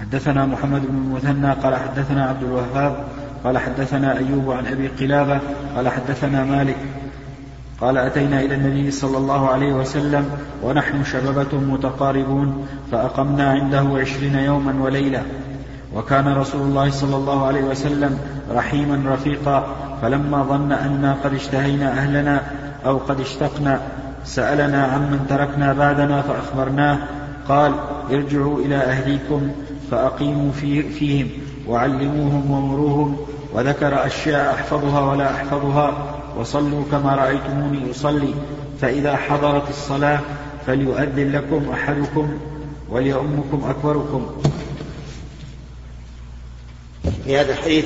حدثنا 0.00 0.46
محمد 0.46 0.80
بن 0.86 0.96
المثنى 0.96 1.52
قال 1.52 1.76
حدثنا 1.76 2.26
عبد 2.26 2.42
الوهاب 2.42 3.04
قال 3.44 3.58
حدثنا 3.58 4.18
أيوب 4.18 4.50
عن 4.50 4.66
أبي 4.66 4.88
قلابة 4.88 5.40
قال 5.76 5.88
حدثنا 5.88 6.44
مالك 6.44 7.01
قال 7.82 7.98
أتينا 7.98 8.40
إلى 8.40 8.54
النبي 8.54 8.90
صلى 8.90 9.18
الله 9.18 9.48
عليه 9.48 9.72
وسلم 9.72 10.30
ونحن 10.62 11.04
شببة 11.04 11.58
متقاربون 11.58 12.66
فأقمنا 12.92 13.50
عنده 13.50 13.98
عشرين 14.00 14.34
يوما 14.34 14.82
وليلة. 14.82 15.22
وكان 15.96 16.28
رسول 16.28 16.60
الله 16.60 16.90
صلى 16.90 17.16
الله 17.16 17.46
عليه 17.46 17.62
وسلم 17.62 18.18
رحيما 18.54 19.14
رفيقا 19.14 19.66
فلما 20.02 20.42
ظن 20.42 20.72
أنا 20.72 21.16
قد 21.24 21.34
اشتهينا 21.34 21.92
أهلنا 21.92 22.42
أو 22.86 22.98
قد 22.98 23.20
اشتقنا 23.20 23.80
سألنا 24.24 24.84
عمن 24.84 25.26
تركنا 25.28 25.72
بعدنا 25.72 26.22
فأخبرناه 26.22 26.98
قال 27.48 27.72
ارجعوا 28.10 28.58
إلى 28.58 28.76
أهليكم 28.76 29.50
فأقيموا 29.90 30.52
في 30.52 30.82
فيهم 30.82 31.28
وعلموهم 31.68 32.50
ومروهم 32.50 33.16
وذكر 33.54 34.06
أشياء 34.06 34.54
أحفظها 34.54 35.00
ولا 35.00 35.30
أحفظها 35.30 35.92
وصلوا 36.36 36.84
كما 36.90 37.14
رأيتموني 37.14 37.90
أصلي 37.90 38.34
فإذا 38.80 39.16
حضرت 39.16 39.68
الصلاة 39.68 40.20
فليؤذن 40.66 41.32
لكم 41.32 41.70
أحدكم 41.70 42.38
وليؤمكم 42.88 43.64
أكبركم. 43.70 44.42
في 47.24 47.36
هذا 47.36 47.52
الحديث 47.52 47.84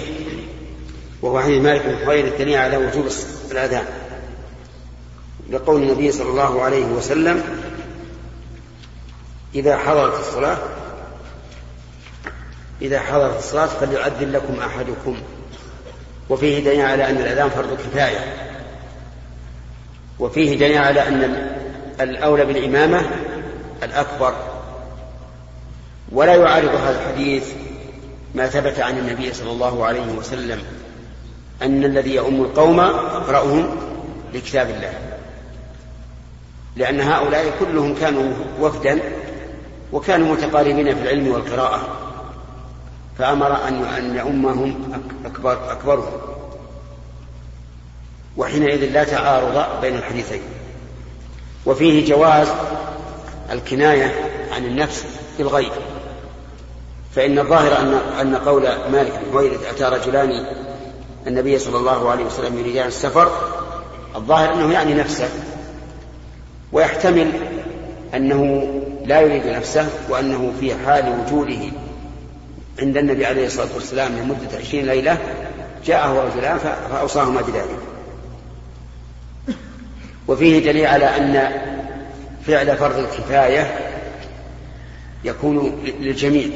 وهو 1.23 1.41
حديث 1.41 1.63
مالك 1.63 1.87
بن 1.87 1.97
حوير 2.05 2.27
الدليل 2.27 2.57
على 2.57 2.77
وجوب 2.77 3.07
الأذان 3.51 3.85
لقول 5.51 5.83
النبي 5.83 6.13
صلى 6.13 6.31
الله 6.31 6.63
عليه 6.63 6.85
وسلم 6.85 7.43
إذا 9.55 9.77
حضرت 9.77 10.21
الصلاة 10.21 10.59
إذا 12.83 13.01
حضرت 13.01 13.39
الصلاة 13.39 13.67
فليؤذن 13.67 14.33
لكم 14.33 14.55
أحدكم. 14.61 15.17
وفيه 16.31 16.65
دليل 16.65 16.81
على 16.81 17.11
أن 17.11 17.17
الأذان 17.17 17.49
فرض 17.49 17.75
كفاية. 17.77 18.19
وفيه 20.19 20.57
دليل 20.59 20.79
على 20.79 21.09
أن 21.09 21.49
الأولى 22.01 22.45
بالإمامة 22.45 23.03
الأكبر. 23.83 24.35
ولا 26.13 26.35
يعارض 26.35 26.75
هذا 26.75 27.01
الحديث 27.01 27.53
ما 28.35 28.47
ثبت 28.47 28.81
عن 28.81 28.99
النبي 28.99 29.33
صلى 29.33 29.51
الله 29.51 29.87
عليه 29.87 30.13
وسلم 30.19 30.63
أن 31.63 31.85
الذي 31.85 32.15
يؤم 32.15 32.43
القوم 32.43 32.81
أقرأهم 32.81 33.77
لكتاب 34.35 34.71
الله. 34.71 34.93
لأن 36.77 37.01
هؤلاء 37.01 37.53
كلهم 37.61 37.95
كانوا 37.95 38.33
وفدا 38.61 39.01
وكانوا 39.93 40.35
متقاربين 40.35 40.95
في 40.95 41.03
العلم 41.03 41.29
والقراءة. 41.29 42.06
فأمر 43.19 43.69
أن 43.69 43.85
أن 43.85 44.17
يؤمهم 44.17 44.93
أكبر 45.25 45.73
أكبرهم. 45.73 46.13
وحينئذ 48.37 48.93
لا 48.93 49.05
تعارض 49.05 49.81
بين 49.81 49.95
الحديثين. 49.97 50.43
وفيه 51.67 52.07
جواز 52.07 52.49
الكناية 53.53 54.15
عن 54.53 54.65
النفس 54.65 55.05
بالغيب 55.39 55.73
فإن 57.15 57.39
الظاهر 57.39 57.81
أن 57.81 57.95
أن 58.21 58.37
قول 58.37 58.63
مالك 58.93 59.13
بن 59.25 59.33
حويرث 59.33 59.67
أتى 59.67 59.85
رجلان 59.85 60.47
النبي 61.27 61.59
صلى 61.59 61.77
الله 61.77 62.11
عليه 62.11 62.25
وسلم 62.25 62.59
يريدان 62.59 62.87
السفر 62.87 63.31
الظاهر 64.17 64.55
أنه 64.55 64.73
يعني 64.73 64.95
نفسه. 64.95 65.29
ويحتمل 66.73 67.33
أنه 68.15 68.73
لا 69.05 69.21
يريد 69.21 69.47
نفسه 69.47 69.89
وأنه 70.09 70.53
في 70.61 70.75
حال 70.75 71.21
وجوده 71.21 71.73
عند 72.83 72.97
النبي 72.97 73.27
عليه 73.27 73.47
الصلاة 73.47 73.75
والسلام 73.75 74.13
لمدة 74.13 74.59
عشرين 74.59 74.87
ليلة 74.87 75.19
جاءه 75.87 76.31
رجلان 76.31 76.59
فأوصاهما 76.91 77.41
بذلك 77.41 77.79
وفيه 80.29 80.59
دليل 80.59 80.87
على 80.87 81.05
أن 81.05 81.51
فعل 82.47 82.77
فرض 82.77 82.99
الكفاية 82.99 83.79
يكون 85.25 85.83
للجميع 86.01 86.49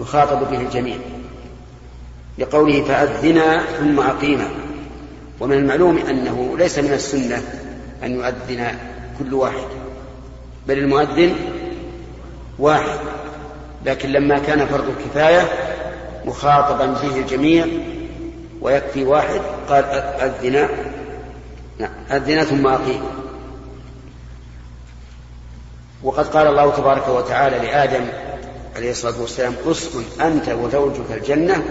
يخاطب 0.00 0.50
به 0.50 0.60
الجميع. 0.60 0.96
لقوله 2.38 2.84
فأذنا 2.84 3.64
ثم 3.78 4.00
أقيما 4.00 4.48
ومن 5.40 5.56
المعلوم 5.56 5.98
أنه 5.98 6.54
ليس 6.58 6.78
من 6.78 6.92
السنة 6.92 7.42
أن 8.02 8.12
يؤذن 8.14 8.78
كل 9.18 9.34
واحد 9.34 9.66
بل 10.68 10.78
المؤذن 10.78 11.34
واحد. 12.58 12.98
لكن 13.86 14.12
لما 14.12 14.38
كان 14.38 14.66
فرض 14.66 14.88
الكفاية 14.88 15.48
مخاطبا 16.24 16.86
به 16.86 17.18
الجميع 17.18 17.66
ويكفي 18.60 19.04
واحد 19.04 19.40
قال 19.68 19.84
أذنا 19.84 20.68
نعم 21.78 21.90
أذنا 22.10 22.44
ثم 22.44 22.66
أقيم. 22.66 23.02
وقد 26.02 26.26
قال 26.26 26.46
الله 26.46 26.70
تبارك 26.70 27.08
وتعالى 27.08 27.58
لآدم 27.58 28.06
عليه 28.76 28.90
الصلاة 28.90 29.20
والسلام 29.20 29.54
أسكن 29.66 30.02
أنت 30.20 30.48
وزوجك 30.48 31.10
الجنة 31.10 31.64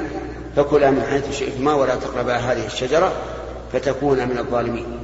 فكلا 0.56 0.92
من 0.92 1.04
حيث 1.12 1.40
شئتما 1.40 1.74
ولا 1.74 1.96
تقربا 1.96 2.36
هذه 2.36 2.66
الشجرة 2.66 3.12
فتكونا 3.74 4.26
من 4.26 4.38
الظالمين. 4.38 4.98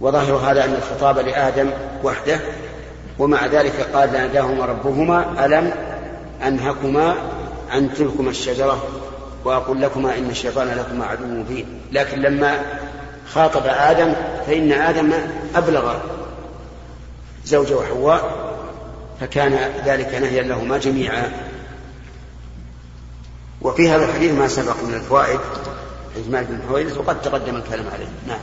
وظاهر 0.00 0.34
هذا 0.34 0.64
أن 0.64 0.74
الخطاب 0.74 1.18
لآدم 1.18 1.70
وحده 2.04 2.40
ومع 3.18 3.46
ذلك 3.46 3.86
قال 3.94 4.12
ناداهما 4.12 4.64
ربهما 4.64 5.44
ألم 5.44 5.72
أنهكما 6.46 7.14
عن 7.70 7.94
تلكما 7.94 8.30
الشجرة 8.30 8.82
وأقول 9.44 9.82
لكما 9.82 10.18
إن 10.18 10.30
الشيطان 10.30 10.68
لكما 10.68 11.04
عدو 11.04 11.24
مبين. 11.24 11.66
لكن 11.92 12.20
لما 12.20 12.60
خاطب 13.32 13.62
آدم 13.66 14.14
فإن 14.46 14.72
آدم 14.72 15.12
أبلغ 15.54 15.94
زوجه 17.44 17.76
حواء 17.88 18.52
فكان 19.20 19.58
ذلك 19.84 20.14
نهيا 20.14 20.42
لهما 20.42 20.78
جميعا. 20.78 21.32
وفي 23.62 23.88
هذا 23.88 24.04
الحديث 24.04 24.32
ما 24.32 24.48
سبق 24.48 24.82
من 24.82 24.94
الفوائد 24.94 25.40
إجمال 26.16 26.44
بن 26.44 26.58
حويرث 26.68 26.98
وقد 26.98 27.22
تقدم 27.22 27.56
الكلام 27.56 27.86
عليه. 27.94 28.08
نعم. 28.28 28.40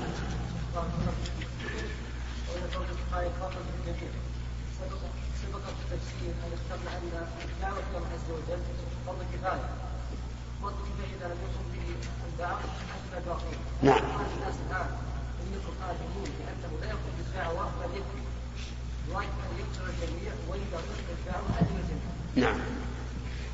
نعم. 13.83 14.01
نعم. 22.35 22.59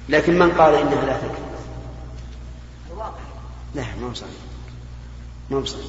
لكن 0.10 0.40
من 0.40 0.52
قال 0.52 0.75
إنها 0.75 1.06
لا 1.06 1.18
تكفي؟ 1.18 1.42
لا 3.75 3.84
ما 4.02 4.08
هو 4.10 4.14
صحيح. 4.14 4.32
ما 5.52 5.58
هو 5.58 5.66
صحيح. 5.66 5.86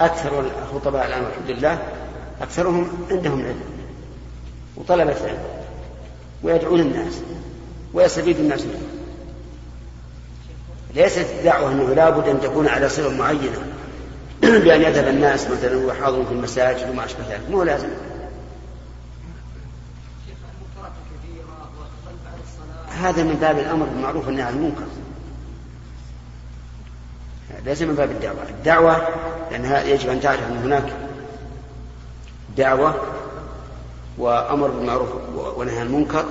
أكثر 0.00 0.40
الخطباء 0.40 1.06
الآن 1.06 1.24
الحمد 1.24 1.50
لله 1.50 1.88
أكثرهم 2.40 3.06
عندهم 3.10 3.42
علم 3.42 3.62
وطلبة 4.76 5.16
علم 5.24 5.44
ويدعون 6.42 6.80
الناس. 6.80 7.20
ويستفيد 7.94 8.38
الناس 8.38 8.60
منه. 8.60 8.82
ليست 10.94 11.26
الدعوة 11.38 11.72
أنه 11.72 11.94
لابد 11.94 12.28
أن 12.28 12.40
تكون 12.40 12.68
على 12.68 12.88
صفة 12.88 13.16
معينة. 13.16 13.66
بأن 14.42 14.82
يذهب 14.82 15.08
الناس 15.08 15.50
مثلا 15.50 15.76
ويحاضرون 15.76 16.26
في 16.26 16.32
المساجد 16.32 16.90
وما 16.90 17.04
أشبه 17.04 17.24
ذلك. 17.30 17.50
مو 17.50 17.62
لازم. 17.62 17.88
هذا 22.88 23.22
من 23.22 23.34
باب 23.40 23.58
الأمر 23.58 23.86
بالمعروف 23.86 24.26
والنهي 24.26 24.42
عن 24.42 24.52
المنكر. 24.52 24.84
ليس 27.64 27.82
من 27.82 27.94
باب 27.94 28.10
الدعوة. 28.10 28.42
الدعوة 28.48 29.08
لأنها 29.50 29.82
يجب 29.82 30.10
أن 30.10 30.20
تعرف 30.20 30.40
أن 30.50 30.56
هناك 30.56 30.92
دعوة 32.56 32.94
وأمر 34.18 34.68
بالمعروف 34.68 35.08
ونهي 35.56 35.78
عن 35.78 35.86
المنكر. 35.86 36.24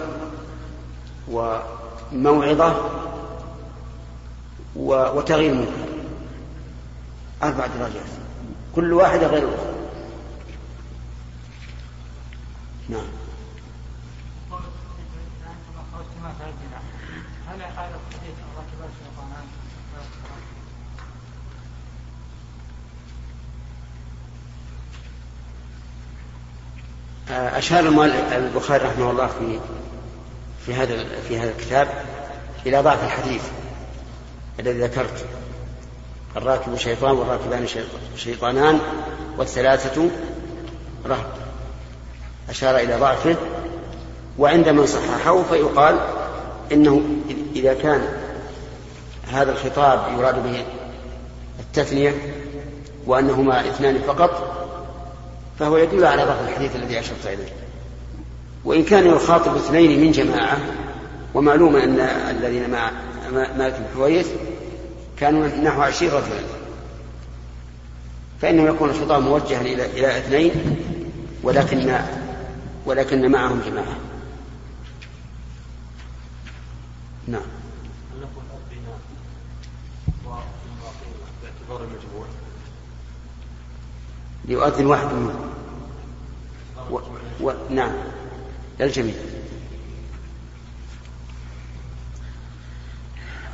وموعظة 1.28 2.90
وتغيير 4.76 5.52
المنكر 5.52 5.72
أربع 7.44 7.68
درجات. 7.68 8.06
كل 8.76 8.94
واحدة 8.94 9.28
غير 9.28 9.44
الأخرى. 9.44 9.72
نعم. 12.90 13.22
أشار 27.32 27.80
البخاري 28.34 28.86
رحمه 28.86 29.12
الله 29.12 29.28
في 29.28 29.60
في 30.66 30.74
هذا 30.74 31.06
في 31.28 31.40
هذا 31.40 31.52
الكتاب 31.52 31.88
إلى 32.66 32.82
ضعف 32.82 33.04
الحديث 33.04 33.42
الذي 34.60 34.82
ذكرت. 34.82 35.26
الراكب 36.38 36.76
شيطان 36.76 37.12
والراكبان 37.12 37.68
شيطانان 38.16 38.80
والثلاثة 39.38 40.10
رهب. 41.06 41.26
أشار 42.50 42.78
إلى 42.78 42.96
ضعفه 42.96 43.36
وعند 44.38 44.70
من 44.70 44.86
صححه 44.86 45.44
فيقال 45.44 46.00
إنه 46.72 47.02
إذا 47.56 47.74
كان 47.74 48.08
هذا 49.32 49.52
الخطاب 49.52 50.20
يراد 50.20 50.44
به 50.44 50.66
التثنية 51.60 52.16
وأنهما 53.06 53.70
اثنان 53.70 54.02
فقط 54.08 54.62
فهو 55.60 55.78
يدل 55.78 56.06
على 56.06 56.24
ضعف 56.24 56.50
الحديث 56.50 56.76
الذي 56.76 57.00
أشرت 57.00 57.26
إليه. 57.26 57.61
وإن 58.66 58.84
كان 58.84 59.08
يخاطب 59.08 59.56
اثنين 59.56 60.02
من 60.02 60.12
جماعة 60.12 60.58
ومعلوم 61.34 61.76
أن 61.76 62.00
الذين 62.30 62.70
مع 62.70 62.92
مالك 63.32 63.74
بن 63.74 63.86
حويث 63.96 64.28
كانوا 65.18 65.48
نحو 65.48 65.82
عشرين 65.82 66.12
رجلا. 66.12 66.42
فإنه 68.42 68.64
يكون 68.64 68.90
الخطاب 68.90 69.22
موجها 69.24 69.62
إلى 69.62 69.86
إلى 69.86 70.18
اثنين 70.18 70.52
ولكن 71.44 72.00
ولكن 72.86 73.32
معهم 73.32 73.62
جماعة. 73.66 73.98
نعم. 77.28 77.42
ليؤذن 84.46 84.86
واحد 84.86 85.06
منهم. 85.06 85.52
و... 86.92 87.00
و... 87.42 87.52
نعم. 87.70 87.92
للجميع 88.82 89.14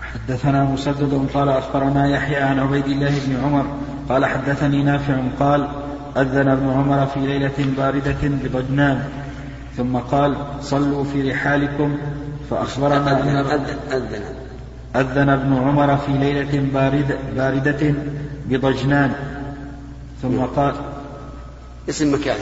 حدثنا 0.01 0.63
مسدد 0.63 1.29
قال 1.33 1.49
أخبرنا 1.49 2.07
يحيى 2.07 2.35
عن 2.35 2.59
عبيد 2.59 2.85
الله 2.85 3.19
بن 3.25 3.43
عمر 3.43 3.65
قال 4.09 4.25
حدثني 4.25 4.83
نافع 4.83 5.21
قال 5.39 5.69
أذن 6.17 6.47
ابن 6.47 6.69
عمر 6.69 7.05
في 7.05 7.19
ليلة 7.19 7.73
باردة 7.77 8.17
بضجنان 8.23 9.03
ثم 9.77 9.97
قال 9.97 10.35
صلوا 10.61 11.03
في 11.03 11.31
رحالكم 11.31 11.97
فأخبرنا 12.49 13.21
أذن 13.21 13.37
أذن 13.91 14.37
أذن. 14.95 15.29
ابن 15.29 15.53
عمر 15.53 15.97
في 15.97 16.11
ليلة 16.11 16.71
باردة, 16.73 17.17
باردة 17.35 17.93
بضجنان 18.45 19.13
ثم 20.21 20.39
قال 20.39 20.75
اسم 21.89 22.13
مكان 22.13 22.37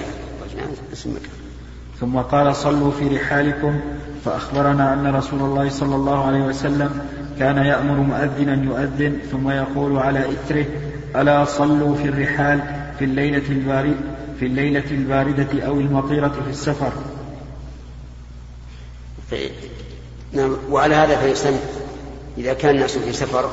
اسم 0.93 1.09
مكان 1.09 1.34
ثم 1.99 2.17
قال 2.17 2.55
صلوا 2.55 2.91
في 2.91 3.07
رحالكم 3.07 3.79
فأخبرنا 4.25 4.93
أن 4.93 5.15
رسول 5.15 5.39
الله 5.39 5.69
صلى 5.69 5.95
الله 5.95 6.25
عليه 6.25 6.41
وسلم 6.41 7.07
كان 7.39 7.57
يأمر 7.57 7.95
مؤذنا 7.95 8.63
يؤذن 8.63 9.19
ثم 9.31 9.49
يقول 9.49 9.97
على 9.97 10.19
إثره 10.19 10.65
ألا 11.15 11.45
صلوا 11.45 11.95
في 11.95 12.09
الرحال 12.09 12.61
في 12.99 13.05
الليلة 13.05 13.49
الباردة 13.49 14.15
في 14.39 14.45
الليلة 14.45 14.91
الباردة 14.91 15.65
أو 15.65 15.73
المطيرة 15.79 16.35
في 16.43 16.49
السفر. 16.49 16.91
في 19.29 19.49
نعم 20.33 20.57
وعلى 20.69 20.95
هذا 20.95 21.17
فيسن 21.17 21.59
إذا 22.37 22.53
كان 22.53 22.75
الناس 22.75 22.97
في 22.97 23.13
سفر. 23.13 23.49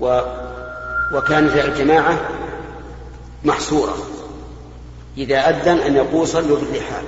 و 0.00 0.20
وكانت 1.14 1.56
الجماعة 1.56 2.28
محصورة. 3.44 4.13
إذا 5.18 5.48
أذن 5.48 5.78
أن 5.78 5.96
يقول 5.96 6.28
صلوا 6.28 6.58
بالرحال 6.58 7.04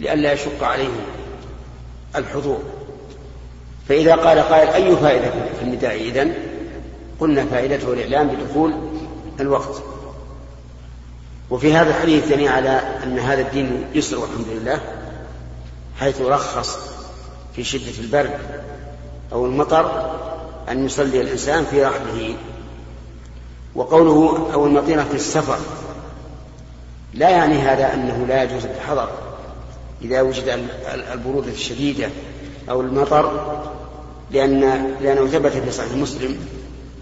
لئلا 0.00 0.32
يشق 0.32 0.64
عليهم 0.64 1.00
الحضور. 2.16 2.62
فإذا 3.88 4.14
قال 4.14 4.38
قائل 4.38 4.68
أي 4.68 4.96
فائدة 4.96 5.30
في 5.30 5.62
النداء 5.62 5.96
إذن 5.96 6.34
قلنا 7.20 7.44
فائدته 7.44 7.92
الإعلام 7.92 8.28
بدخول 8.28 8.74
الوقت. 9.40 9.82
وفي 11.50 11.74
هذا 11.74 11.90
الحديث 11.90 12.28
دليل 12.28 12.48
على 12.48 12.80
أن 13.02 13.18
هذا 13.18 13.40
الدين 13.40 13.84
يسر 13.94 14.18
والحمد 14.18 14.46
لله 14.48 14.80
حيث 16.00 16.20
رخص 16.20 16.78
في 17.56 17.64
شدة 17.64 17.98
البرد 18.00 18.38
أو 19.32 19.46
المطر 19.46 20.10
أن 20.68 20.86
يصلي 20.86 21.20
الإنسان 21.20 21.64
في 21.64 21.84
رحله 21.84 22.34
وقوله 23.74 24.48
أو 24.54 24.66
المطيرة 24.66 25.02
في 25.02 25.14
السفر 25.14 25.58
لا 27.16 27.30
يعني 27.30 27.58
هذا 27.58 27.94
أنه 27.94 28.26
لا 28.28 28.42
يجوز 28.42 28.64
الحضر. 28.64 29.08
إذا 30.02 30.22
وجد 30.22 30.68
البرودة 31.12 31.50
الشديدة 31.52 32.08
أو 32.70 32.80
المطر 32.80 33.56
لأن 34.30 34.60
لأنه 35.00 35.26
ثبت 35.26 35.52
في 35.52 35.72
صحيح 35.72 35.92
مسلم 35.92 36.38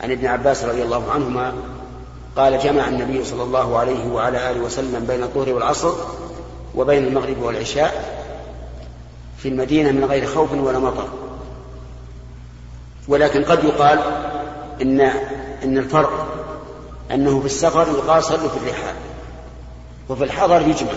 عن 0.01 0.11
ابن 0.11 0.27
عباس 0.27 0.65
رضي 0.65 0.83
الله 0.83 1.11
عنهما 1.11 1.53
قال 2.37 2.59
جمع 2.59 2.89
النبي 2.89 3.25
صلى 3.25 3.43
الله 3.43 3.79
عليه 3.79 4.07
وعلى 4.13 4.51
آله 4.51 4.61
وسلم 4.61 5.05
بين 5.07 5.23
الظهر 5.23 5.55
والعصر 5.55 5.93
وبين 6.75 7.07
المغرب 7.07 7.43
والعشاء 7.43 8.21
في 9.39 9.49
المدينة 9.49 9.91
من 9.91 10.05
غير 10.05 10.27
خوف 10.27 10.53
ولا 10.53 10.79
مطر. 10.79 11.09
ولكن 13.09 13.45
قد 13.45 13.65
يقال 13.65 13.99
إن 14.83 15.01
إن 15.65 15.79
الفرق 15.79 16.27
أنه 17.11 17.41
في 17.41 17.47
السفر 17.47 17.87
يقال 17.89 18.25
صلوا 18.25 18.49
في 18.49 18.57
الرحال. 18.57 18.95
وفي 20.09 20.25
الحضر 20.25 20.61
يجمع. 20.61 20.93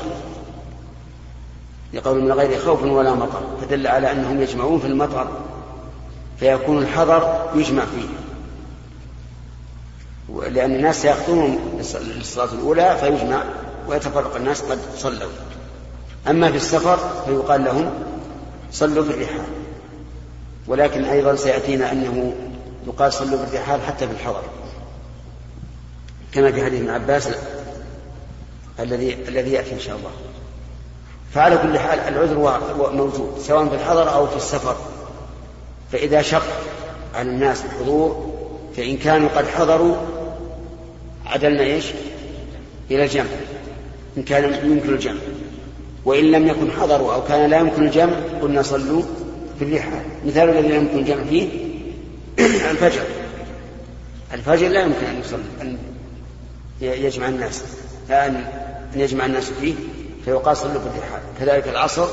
لقول 1.93 2.22
من 2.22 2.32
غير 2.32 2.60
خوف 2.60 2.84
ولا 2.84 3.13
مطر. 3.13 3.41
فدل 3.62 3.88
على 3.88 4.12
أنهم 4.12 4.41
يجمعون 4.41 4.80
في 4.80 4.88
المطر. 4.88 5.28
فيكون 6.39 6.78
الحضر 6.78 7.50
يجمع 7.56 7.84
فيه. 7.86 8.08
لأن 10.50 10.76
الناس 10.76 11.02
سيخطون 11.02 11.60
للصلاة 12.02 12.54
الأولى 12.54 12.98
فيجمع 13.00 13.43
ويتفرق. 13.88 14.36
الناس 14.36 14.62
قد 14.62 14.80
صلوا. 14.98 15.32
أما 16.28 16.52
في 16.52 16.58
السفر 16.58 17.00
فيقال 17.26 17.63
لهم 17.63 17.91
صلوا 18.72 19.04
في 19.04 19.10
الرحال. 19.10 19.46
ولكن 20.67 21.06
أيضا 21.06 21.36
سيأتينا 21.36 21.91
أنه 21.91 22.34
يقال 22.88 23.13
صلوا 23.13 23.46
في 23.46 23.56
الرحال 23.56 23.82
حتى 23.82 24.08
في 24.08 24.13
الحضر. 24.13 24.43
كما 26.32 26.52
في 26.52 26.65
حديث 26.65 26.82
ابن 26.82 26.89
عباس 26.89 27.30
الذي 28.80 29.18
الذي 29.28 29.52
يأتي 29.52 29.74
إن 29.74 29.80
شاء 29.80 29.96
الله. 29.96 30.12
فعلى 31.34 31.58
كل 31.58 31.80
حال 31.80 32.00
العذر 32.00 32.62
موجود 32.94 33.40
سواء 33.42 33.68
في 33.68 33.76
الحضر 33.76 34.13
أو 34.13 34.28
في 34.28 34.36
السفر. 34.36 34.76
فإذا 35.92 36.22
شق 36.22 36.44
عن 37.16 37.28
الناس 37.28 37.66
الحضور 37.66 38.34
فإن 38.78 38.98
كانوا 38.98 39.30
قد 39.30 39.48
حضروا 39.48 39.96
عدلنا 41.26 41.63
إيش؟ 41.63 41.86
إلى 42.92 43.04
الجمع. 43.04 43.26
إن 44.18 44.24
كان 44.24 44.44
يمكن 44.72 44.90
الجمع. 44.90 45.22
وإن 46.06 46.32
لم 46.32 46.48
يكن 46.48 46.72
حضروا 46.72 47.13
أو 47.13 47.24
كان 47.24 47.50
لا 47.50 47.58
يمكن 47.58 47.86
الجمع 47.86 48.13
قلنا 48.42 48.62
صلوا 48.62 49.04
في 49.60 49.66
الرحال. 49.66 50.02
مثال 50.26 50.50
الذي 50.50 50.68
لا 50.68 50.76
يمكن 50.76 50.98
الجمع 50.98 51.24
فيه 51.24 51.50
الفجر. 52.72 53.04
الفجر 54.34 54.68
لا 54.68 54.82
يمكن 54.82 55.06
أن 55.06 55.20
يصلي 55.20 55.42
أن 55.62 55.78
يجمع 56.82 57.28
الناس. 57.28 57.63
أن 58.95 59.00
يجمع 59.00 59.26
الناس 59.26 59.50
فيه 59.50 59.76
فيقال 60.26 60.58
صلوا 60.58 60.82
في 60.82 60.88
الرحال 60.88 61.21
كذلك 61.39 61.67
العصر 61.67 62.08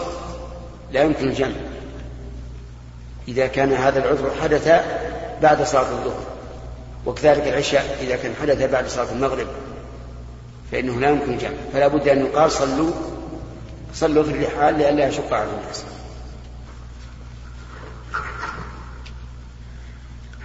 لا 0.93 1.03
يمكن 1.03 1.29
الجمع. 1.29 1.57
إذا 3.29 3.47
كان 3.47 3.73
هذا 3.73 3.99
العذر 3.99 4.31
حدث 4.43 4.69
بعد 5.43 5.63
صلاة 5.63 5.91
الظهر 5.91 6.25
وكذلك 7.07 7.49
العشاء 7.49 7.99
إذا 8.01 8.17
كان 8.17 8.35
حدث 8.43 8.71
بعد 8.71 8.89
صلاة 8.89 9.13
المغرب 9.13 9.47
فإنه 10.73 11.01
لا 11.01 11.11
يمكن 11.11 11.33
الجمع. 11.33 11.57
فلا 11.73 11.89
بد 11.89 12.09
أن 12.09 12.27
يقال 12.27 12.51
صلوا 12.53 12.91
صلوا 13.95 14.23
في 14.23 14.31
الرحال 14.31 14.79
لئلا 14.79 15.09
يشق 15.09 15.35
على 15.35 15.49
الناس. 15.61 15.85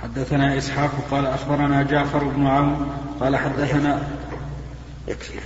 حدثنا 0.01 0.57
إسحاق 0.57 0.91
قال 1.11 1.27
أخبرنا 1.27 1.83
جعفر 1.83 2.23
بن 2.23 2.47
عون 2.47 2.91
قال 3.19 3.35
حدثنا 3.35 4.07
يكفي. 5.07 5.39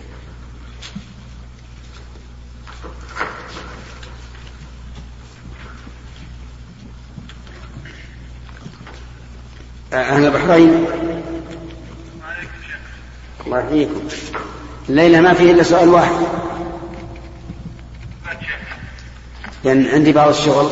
أهل 9.93 10.25
البحرين. 10.25 10.85
الله 13.45 13.59
يحييكم. 13.59 14.07
الليلة 14.89 15.21
ما 15.21 15.33
فيه 15.33 15.51
إلا 15.51 15.63
سؤال 15.63 15.89
واحد. 15.89 16.27
لأن 19.63 19.87
عندي 19.87 20.11
بعض 20.11 20.29
الشغل. 20.29 20.71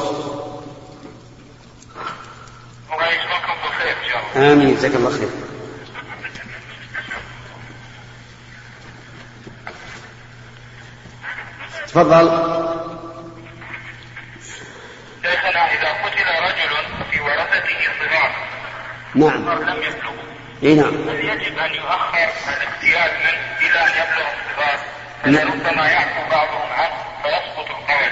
آمين. 4.35 4.75
جزاك 4.75 4.95
الله 4.95 5.09
خير. 5.09 5.29
تفضل. 11.87 12.27
شيخنا 15.23 15.71
إذا 15.73 15.89
قتل 16.03 16.27
رجل 16.43 16.71
في 17.11 17.19
ورثته 17.19 17.79
صغار 17.99 18.50
نعم. 19.15 19.49
لم 19.49 19.77
يبلغوا 19.83 20.31
إي 20.63 20.75
نعم. 20.75 21.09
هل 21.09 21.19
يجب 21.19 21.57
أن 21.57 21.73
يؤخر 21.73 22.29
الاقتياد 22.47 23.11
منه 23.11 23.41
إلى 23.61 23.79
أن 23.79 23.89
يبلغ 23.89 24.27
الصغار 24.33 24.79
فلربما 25.23 25.87
يعفو 25.87 26.29
بعضهم 26.31 26.71
عنه 26.71 26.95
فيسقط 27.23 27.69
القول 27.69 28.11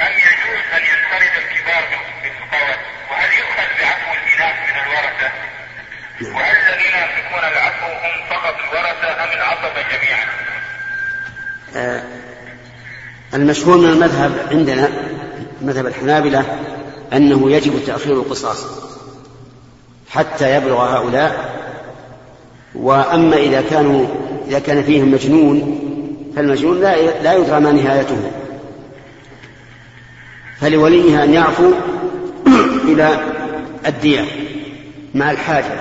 أم 0.00 0.12
يجوز 0.12 0.64
أن 0.74 0.82
ينفرد 0.82 1.32
الكبار 1.42 1.82
بالقول 2.22 2.76
وهل 3.10 3.30
يؤخذ 3.38 3.68
بعفو 3.80 4.12
الإناث 4.12 4.56
من 4.68 4.76
الورثة؟ 4.86 5.30
وهل 6.36 6.56
الذين 6.56 6.94
يملكون 7.02 7.48
العفو 7.52 7.86
هم 7.86 8.26
فقط 8.30 8.54
الورثة 8.60 9.24
أم 9.24 9.32
العصبة 9.32 9.82
جميعا؟ 9.82 10.26
آه 11.76 12.02
المشهور 13.34 13.76
من 13.76 13.88
المذهب 13.88 14.48
عندنا 14.50 14.90
مذهب 15.60 15.86
الحنابلة 15.86 16.58
أنه 17.12 17.50
يجب 17.50 17.84
تأخير 17.86 18.12
القصاص. 18.12 18.88
حتى 20.10 20.56
يبلغ 20.56 20.96
هؤلاء. 20.96 21.58
وأما 22.74 23.36
إذا 23.36 23.60
كانوا 23.70 24.06
إذا 24.48 24.58
كان 24.58 24.82
فيهم 24.82 25.12
مجنون 25.12 25.80
فالمجنون 26.36 26.80
لا 26.80 27.22
لا 27.22 27.34
يدرى 27.34 27.60
ما 27.60 27.72
نهايته. 27.72 28.30
فلوليه 30.60 31.24
أن 31.24 31.34
يعفو 31.34 31.72
إلى 32.88 33.20
الدية 33.86 34.24
مع 35.14 35.30
الحاجة. 35.30 35.80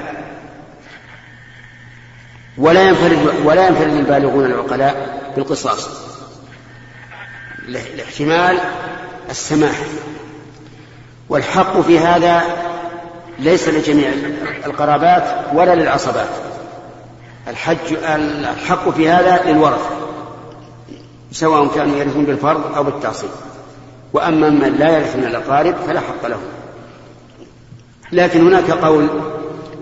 ولا 2.58 2.90
ينفرد 2.90 3.18
ولا 3.44 3.68
ينفرد 3.68 3.94
البالغون 3.94 4.46
العقلاء 4.46 5.24
بالقصاص. 5.36 5.90
لاحتمال 7.68 8.58
السماح. 9.30 9.76
والحق 11.30 11.82
في 11.82 12.00
هذا 12.00 12.44
ليس 13.40 13.70
لجميع 13.70 14.10
القرابات 14.66 15.24
ولا 15.54 15.76
للعصبات. 15.76 16.30
الحج 17.48 17.94
الحق 18.04 18.90
في 18.90 19.10
هذا 19.10 19.52
للورثة 19.52 19.90
سواء 21.32 21.68
كانوا 21.68 21.98
يرثون 21.98 22.26
بالفرض 22.26 22.76
أو 22.76 22.84
بالتعصيب. 22.84 23.30
وأما 24.14 24.50
من 24.50 24.76
لا 24.80 24.98
يرثون 24.98 25.24
الأقارب 25.24 25.76
فلا 25.88 26.00
حق 26.00 26.28
له. 26.28 26.40
لكن 28.12 28.48
هناك 28.48 28.72
قول 28.72 29.08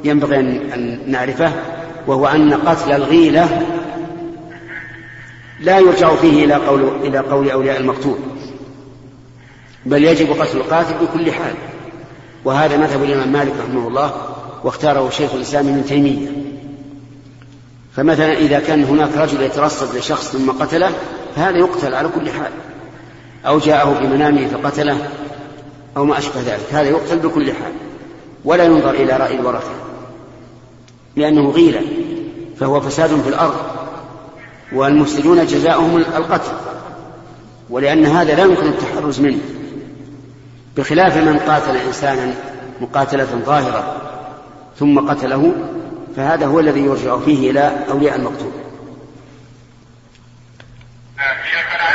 ينبغي 0.03 0.39
أن 0.39 0.99
نعرفه 1.07 1.51
وهو 2.07 2.27
أن 2.27 2.53
قتل 2.53 2.91
الغيلة 2.91 3.67
لا 5.59 5.79
يرجع 5.79 6.15
فيه 6.15 6.45
إلى 6.45 6.53
قول 6.53 6.89
إلى 7.03 7.17
قول 7.17 7.51
أولياء 7.51 7.79
المقتول 7.79 8.17
بل 9.85 10.03
يجب 10.03 10.41
قتل 10.41 10.57
القاتل 10.57 10.93
بكل 10.93 11.31
حال. 11.31 11.53
وهذا 12.45 12.77
مذهب 12.77 13.03
الإمام 13.03 13.31
مالك 13.31 13.53
رحمه 13.59 13.87
الله 13.87 14.13
واختاره 14.63 15.09
شيخ 15.09 15.33
الإسلام 15.33 15.67
ابن 15.67 15.85
تيمية. 15.85 16.27
فمثلا 17.95 18.33
إذا 18.33 18.59
كان 18.59 18.83
هناك 18.83 19.17
رجل 19.17 19.41
يترصد 19.41 19.95
لشخص 19.97 20.31
ثم 20.31 20.51
قتله 20.51 20.91
فهذا 21.35 21.57
يقتل 21.57 21.95
على 21.95 22.07
كل 22.07 22.29
حال. 22.29 22.51
أو 23.45 23.59
جاءه 23.59 23.93
في 23.93 24.07
منامه 24.07 24.47
فقتله 24.47 24.97
أو 25.97 26.05
ما 26.05 26.17
أشبه 26.17 26.41
ذلك. 26.41 26.65
هذا 26.71 26.89
يقتل 26.89 27.19
بكل 27.19 27.53
حال. 27.53 27.73
ولا 28.45 28.63
ينظر 28.63 28.91
إلى 28.91 29.17
رأي 29.17 29.39
الورثة 29.39 29.71
لأنه 31.15 31.49
غيلة 31.49 31.81
فهو 32.59 32.81
فساد 32.81 33.09
في 33.09 33.29
الأرض. 33.29 33.55
والمفسدون 34.73 35.45
جزاؤهم 35.45 35.97
القتل 35.97 36.51
ولأن 37.69 38.05
هذا 38.05 38.35
لا 38.35 38.43
يمكن 38.43 38.67
التحرز 38.67 39.19
منه. 39.19 39.39
بخلاف 40.77 41.17
من 41.17 41.39
قاتل 41.39 41.77
إنسانا 41.77 42.33
مقاتلة 42.81 43.25
ظاهرة 43.45 44.01
ثم 44.79 45.09
قتله 45.09 45.53
فهذا 46.15 46.45
هو 46.45 46.59
الذي 46.59 46.79
يرجع 46.79 47.19
فيه 47.19 47.51
إلى 47.51 47.85
أولياء 47.89 48.15
المقتول 48.15 48.51
شيخنا 51.51 51.89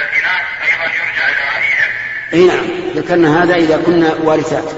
الاناث 0.00 0.46
أيضا 0.62 0.84
يرجع 0.84 1.26
رايهم 1.54 1.90
أي 2.32 2.46
نعم 2.46 2.66
ذكرنا 2.96 3.42
هذا 3.42 3.54
إذا 3.54 3.82
كنا 3.82 4.14
وارثات. 4.24 4.70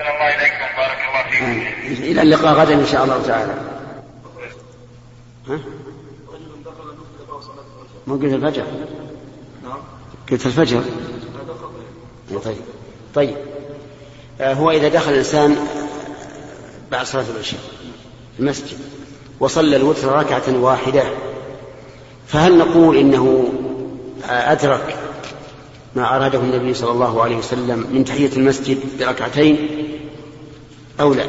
الله 0.00 0.34
اليكم 0.34 0.76
بارك 0.76 0.98
الله 1.08 1.30
فيكم 1.30 2.02
إلى 2.02 2.22
اللقاء 2.22 2.52
غدا 2.54 2.74
إن 2.74 2.86
شاء 2.86 3.04
الله 3.04 3.22
تعالى. 3.26 3.54
ها؟ 5.48 5.58
الفجر. 8.08 8.66
قلت 10.32 10.46
الفجر. 10.46 10.82
طيب. 12.44 12.56
طيب. 13.14 13.36
آه، 14.40 14.54
هو 14.54 14.70
إذا 14.70 14.88
دخل 14.88 15.12
الإنسان 15.12 15.56
بعد 16.90 17.06
صلاة 17.06 17.24
العشاء 17.34 17.60
المسجد 18.38 18.78
وصلى 19.40 19.76
الوتر 19.76 20.08
ركعة 20.08 20.60
واحدة 20.60 21.02
فهل 22.26 22.58
نقول 22.58 22.96
إنه 22.96 23.48
أدرك 24.28 24.96
ما 25.96 26.16
أراده 26.16 26.38
النبي 26.38 26.74
صلى 26.74 26.90
الله 26.90 27.22
عليه 27.22 27.36
وسلم 27.36 27.86
من 27.92 28.04
تحية 28.04 28.30
المسجد 28.36 28.78
بركعتين 28.98 29.68
أو 31.00 31.14
لا؟ 31.14 31.26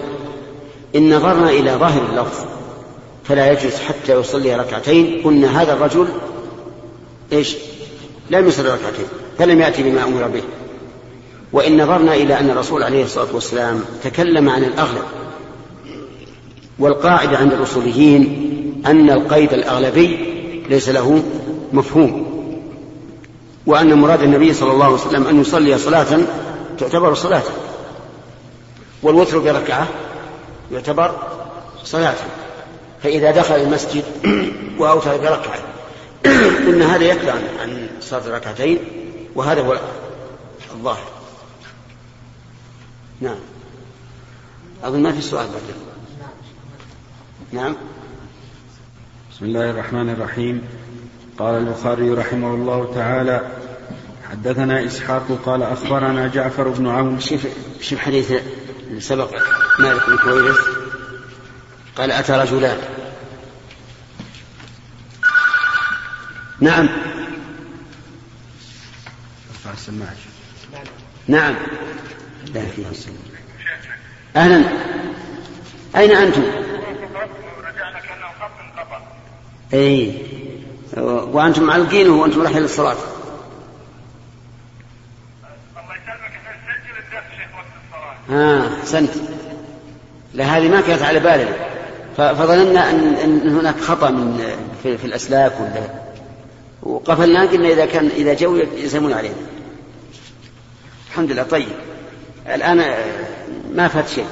إن 0.96 1.16
نظرنا 1.16 1.50
إلى 1.50 1.72
ظاهر 1.72 2.02
اللفظ 2.10 2.46
فلا 3.24 3.52
يجوز 3.52 3.76
حتى 3.76 4.20
يصلي 4.20 4.56
ركعتين 4.56 5.22
قلنا 5.24 5.62
هذا 5.62 5.74
الرجل 5.74 6.08
إيش؟ 7.32 7.56
لم 8.30 8.48
يصلي 8.48 8.70
ركعتين 8.70 9.06
فلم 9.38 9.62
يأتي 9.62 9.84
بما 9.84 10.04
أمر 10.04 10.28
به. 10.28 10.42
وإن 11.54 11.84
نظرنا 11.84 12.14
إلى 12.14 12.40
أن 12.40 12.50
الرسول 12.50 12.84
عليه 12.84 13.04
الصلاة 13.04 13.28
والسلام 13.34 13.84
تكلم 14.04 14.50
عن 14.50 14.64
الأغلب 14.64 15.04
والقاعدة 16.80 17.38
عند 17.38 17.54
الأصوليين 17.54 18.84
أن 18.86 19.10
القيد 19.10 19.54
الأغلبي 19.54 20.34
ليس 20.70 20.90
له 20.90 21.24
مفهوم 21.74 22.34
وأن 23.66 23.94
مراد 23.94 24.22
النبي 24.22 24.54
صلى 24.54 24.72
الله 24.72 24.86
عليه 24.86 24.96
وسلم 24.96 25.28
أن 25.28 25.42
يصلي 25.42 25.78
صلاة 25.78 26.20
تعتبر 26.80 27.14
صلاة 27.14 27.44
والوتر 29.04 29.40
بركعة 29.40 29.88
يعتبر 30.72 31.12
صلاة 31.84 32.16
فإذا 33.04 33.32
دخل 33.32 33.56
المسجد 33.56 34.04
وأوتر 34.80 35.18
بركعة 35.18 35.73
قلنا 36.66 36.96
هذا 36.96 37.04
يكفي 37.04 37.30
عن 37.30 37.42
عن 37.60 37.90
صلاة 38.02 38.28
الركعتين 38.28 38.80
وهذا 39.36 39.62
هو 39.62 39.80
الظاهر. 40.72 41.12
نعم. 43.22 43.40
أظن 44.84 45.04
ما 45.04 45.12
في 45.12 45.22
سؤال 45.22 45.48
بعد. 45.48 45.76
نعم. 47.52 47.76
بسم 49.32 49.46
الله 49.46 49.70
الرحمن 49.70 50.10
الرحيم. 50.10 50.62
قال 51.40 51.56
البخاري 51.56 52.10
رحمه 52.10 52.54
الله 52.54 52.92
تعالى 52.96 53.42
حدثنا 54.32 54.86
إسحاق 54.86 55.40
قال 55.46 55.64
أخبرنا 55.64 56.28
جعفر 56.28 56.68
بن 56.68 56.88
عون. 56.88 57.20
شوف 57.20 57.48
شوف 57.82 58.00
حديث 58.00 58.34
سبق 59.00 59.32
مالك 59.80 60.10
بن 60.10 60.18
كويرث. 60.18 60.58
قال 61.96 62.12
أتى 62.12 62.34
رجلان. 62.34 62.93
نعم. 66.64 66.90
أرفع 69.50 69.72
السماعة. 69.74 70.16
نعم. 71.28 71.56
لا 72.54 72.62
فيه 72.62 72.84
السماعة. 72.92 73.18
أهلا. 74.36 74.64
أين 75.96 76.12
أنتم؟ 76.12 76.44
أي 79.74 80.22
وأنتم 80.98 81.64
معلقين 81.64 82.10
وأنتم 82.10 82.42
رايحين 82.42 82.62
للصلاة. 82.62 82.92
الله 82.92 83.04
يسلمك 85.96 86.40
نسجل 86.46 86.98
الدرس 86.98 87.24
شيخ 87.38 87.48
وقت 87.56 87.66
الصلاه 87.86 88.16
آه 88.40 88.80
أحسنت. 88.80 89.12
لا 90.34 90.46
هذه 90.46 90.70
ما 90.70 90.82
كانت 90.82 91.02
على 91.02 91.20
بالنا 91.20 91.56
فظننا 92.18 92.90
أن, 92.90 93.16
أن 93.16 93.56
هناك 93.56 93.80
خطأ 93.80 94.12
من 94.12 94.58
في, 94.84 94.98
في 94.98 95.06
الأسلاك 95.06 95.60
ولا 95.60 96.04
وقفلنا 96.84 97.42
قلنا 97.42 97.70
إذا 97.70 97.86
كان 97.86 98.08
إذا 98.08 98.34
جو 98.34 98.56
يلزمون 98.56 99.14
علينا. 99.14 99.36
الحمد 101.10 101.32
لله. 101.32 101.44
طيب. 101.44 101.70
الآن 102.48 102.80
آه، 102.80 103.06
ما 103.74 103.88
فات 103.88 104.08
شيء 104.08 104.28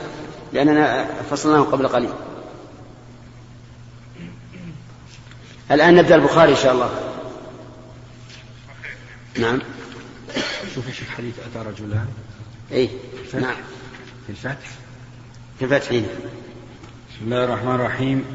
لأننا 0.53 1.07
فصلناه 1.29 1.61
قبل 1.61 1.87
قليل. 1.87 2.09
الآن 5.71 5.95
نبدأ 5.95 6.15
البخاري 6.15 6.51
إن 6.51 6.57
شاء 6.57 6.73
الله. 6.73 6.89
نعم. 9.39 9.59
شوف 10.75 10.87
يا 10.87 10.93
شيخ 10.93 11.09
حديث 11.09 11.35
أتى 11.39 11.69
رجلان 11.69 12.07
أي 12.71 12.89
نعم. 13.33 13.55
في 14.27 14.29
الفتح؟ 14.29 14.69
في 15.59 15.65
الفتح 15.65 15.91
هنا 15.91 16.07
بسم 17.09 17.21
الله 17.21 17.43
الرحمن 17.43 17.75
الرحيم. 17.75 18.25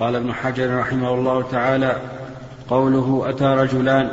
قال 0.00 0.16
ابن 0.16 0.34
حجر 0.34 0.78
رحمه 0.78 1.14
الله 1.14 1.42
تعالى 1.42 2.19
قوله 2.70 3.24
أتى 3.28 3.44
رجلان 3.44 4.10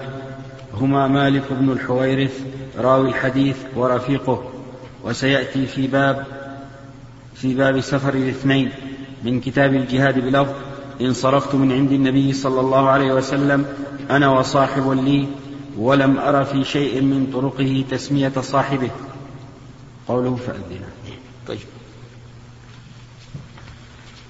هما 0.73 1.07
مالك 1.07 1.43
بن 1.51 1.71
الحويرث 1.71 2.41
راوي 2.77 3.09
الحديث 3.09 3.57
ورفيقه 3.75 4.43
وسيأتي 5.03 5.65
في 5.65 5.87
باب 5.87 6.25
في 7.35 7.53
باب 7.53 7.81
سفر 7.81 8.13
الاثنين 8.13 8.71
من 9.23 9.41
كتاب 9.41 9.73
الجهاد 9.73 10.19
بلفظ 10.19 10.53
انصرفت 11.01 11.55
من 11.55 11.71
عند 11.71 11.91
النبي 11.91 12.33
صلى 12.33 12.59
الله 12.59 12.89
عليه 12.89 13.13
وسلم 13.13 13.65
أنا 14.09 14.29
وصاحب 14.29 14.91
لي 14.91 15.27
ولم 15.77 16.17
أر 16.17 16.45
في 16.45 16.63
شيء 16.63 17.01
من 17.01 17.27
طرقه 17.33 17.85
تسمية 17.91 18.31
صاحبه. 18.41 18.89
قوله 20.07 20.35
فأذنا. 20.35 20.87
طيب. 21.47 21.59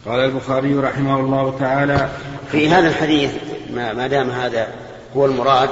قال 0.06 0.20
البخاري 0.20 0.76
رحمه 0.76 1.20
الله 1.20 1.56
تعالى 1.60 2.10
في 2.52 2.70
هذا 2.70 2.88
الحديث 2.88 3.32
ما 3.72 4.08
دام 4.08 4.30
هذا 4.30 4.68
هو 5.18 5.26
المراد 5.26 5.70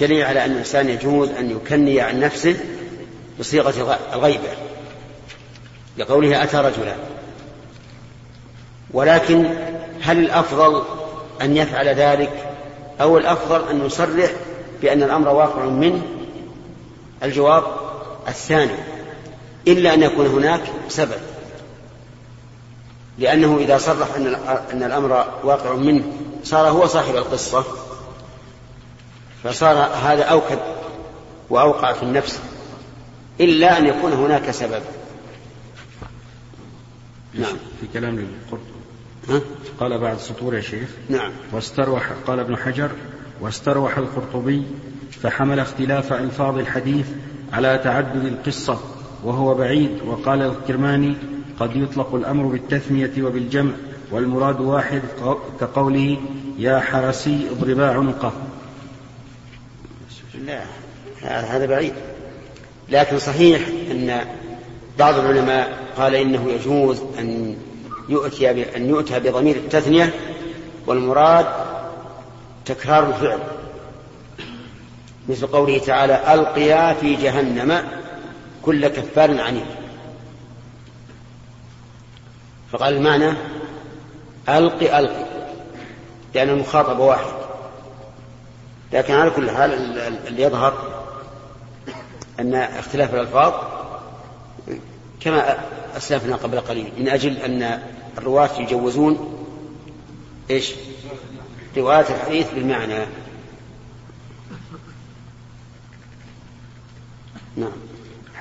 دليل 0.00 0.24
على 0.24 0.44
أن 0.44 0.50
الإنسان 0.52 0.88
يجوز 0.88 1.28
أن 1.30 1.50
يكني 1.50 2.00
عن 2.00 2.20
نفسه 2.20 2.56
بصيغة 3.40 3.74
الغ- 3.76 4.14
الغيبة. 4.14 4.48
لقوله 5.98 6.42
أتى 6.42 6.56
رجلا. 6.56 6.94
ولكن 8.90 9.46
هل 10.02 10.18
الأفضل 10.18 10.82
أن 11.42 11.56
يفعل 11.56 11.88
ذلك 11.88 12.30
أو 13.00 13.18
الأفضل 13.18 13.68
أن 13.68 13.86
يصرح 13.86 14.30
بأن 14.82 15.02
الأمر 15.02 15.28
واقع 15.28 15.64
منه؟ 15.64 16.02
الجواب 17.22 17.64
الثاني 18.28 18.72
إلا 19.68 19.94
أن 19.94 20.02
يكون 20.02 20.26
هناك 20.26 20.60
سبب. 20.88 21.20
لأنه 23.18 23.56
إذا 23.60 23.78
صرح 23.78 24.08
أن 24.72 24.82
الأمر 24.82 25.24
واقع 25.44 25.74
منه 25.74 26.02
صار 26.44 26.68
هو 26.68 26.86
صاحب 26.86 27.16
القصة 27.16 27.64
فصار 29.44 29.76
هذا 29.76 30.24
أوكد 30.24 30.58
وأوقع 31.50 31.92
في 31.92 32.02
النفس 32.02 32.40
إلا 33.40 33.78
أن 33.78 33.86
يكون 33.86 34.12
هناك 34.12 34.50
سبب. 34.50 34.82
نعم. 37.34 37.56
في 37.80 37.86
كلام 37.94 38.18
القرطبي 38.18 38.70
ها؟ 39.28 39.40
قال 39.80 39.98
بعد 39.98 40.18
سطور 40.18 40.54
يا 40.54 40.60
شيخ. 40.60 40.88
نعم. 41.08 41.32
واستروح 41.52 42.10
قال 42.26 42.40
ابن 42.40 42.56
حجر 42.56 42.90
واستروح 43.40 43.98
القرطبي 43.98 44.62
فحمل 45.22 45.60
اختلاف 45.60 46.12
ألفاظ 46.12 46.58
الحديث 46.58 47.06
على 47.52 47.80
تعدد 47.84 48.24
القصة 48.24 48.80
وهو 49.24 49.54
بعيد 49.54 50.02
وقال 50.06 50.42
الكرماني 50.42 51.16
قد 51.60 51.76
يطلق 51.76 52.14
الأمر 52.14 52.44
بالتثنية 52.44 53.22
وبالجمع. 53.22 53.72
والمراد 54.10 54.60
واحد 54.60 55.02
كقوله 55.60 56.16
يا 56.58 56.80
حرسي 56.80 57.48
اضربا 57.50 57.90
عنقه 57.90 58.32
لا 60.46 60.62
هذا 61.22 61.66
بعيد. 61.66 61.94
لكن 62.88 63.18
صحيح 63.18 63.68
أن 63.90 64.24
بعض 64.98 65.18
العلماء 65.18 65.78
قال 65.96 66.14
إنه 66.14 66.50
يجوز 66.50 67.02
أن 67.18 67.56
يؤتي 68.08 68.76
أن 68.76 68.88
يؤتى 68.88 69.20
بضمير 69.20 69.56
التثنية 69.56 70.14
والمراد 70.86 71.46
تكرار 72.64 73.08
الفعل. 73.08 73.38
مثل 75.28 75.46
قوله 75.46 75.78
تعالى 75.78 76.34
ألقيا 76.34 76.94
في 76.94 77.14
جهنم 77.14 77.82
كل 78.62 78.88
كفار 78.88 79.40
عنيد 79.40 79.66
فقال 82.72 82.96
المعنى 82.96 83.32
ألقي 84.48 84.98
ألقي 84.98 85.24
لأن 86.34 86.48
المخاطب 86.48 86.98
واحد. 86.98 87.32
لكن 88.92 89.14
على 89.14 89.30
كل 89.30 89.50
حال 89.50 89.72
ال- 89.74 89.98
ال- 89.98 90.26
اللي 90.26 90.42
يظهر 90.42 91.02
أن 92.40 92.54
اختلاف 92.54 93.14
الألفاظ 93.14 93.52
كما 95.20 95.58
أسلفنا 95.96 96.36
قبل 96.36 96.60
قليل. 96.60 96.92
من 96.98 97.08
أجل 97.08 97.36
أن 97.36 97.82
الرواة 98.18 98.50
يجوزون 98.60 99.36
إيش؟ 100.50 100.72
رواية 101.76 102.00
الحديث 102.14 102.50
بالمعنى. 102.54 103.06
نعم. 107.56 107.72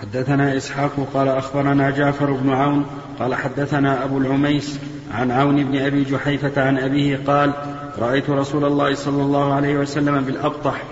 حدثنا 0.01 0.57
إسحاق 0.57 1.07
قال 1.13 1.27
أخبرنا 1.27 1.89
جعفر 1.89 2.31
بن 2.31 2.53
عون 2.53 2.85
قال 3.19 3.35
حدثنا 3.35 4.03
أبو 4.03 4.17
العميس 4.17 4.79
عن 5.13 5.31
عون 5.31 5.63
بن 5.63 5.79
أبي 5.79 6.03
جحيفة 6.03 6.63
عن 6.67 6.77
أبيه 6.77 7.19
قال 7.27 7.53
رأيت 7.97 8.29
رسول 8.29 8.65
الله 8.65 8.95
صلى 8.95 9.23
الله 9.23 9.53
عليه 9.53 9.77
وسلم 9.77 10.21
بالأبطح 10.21 10.83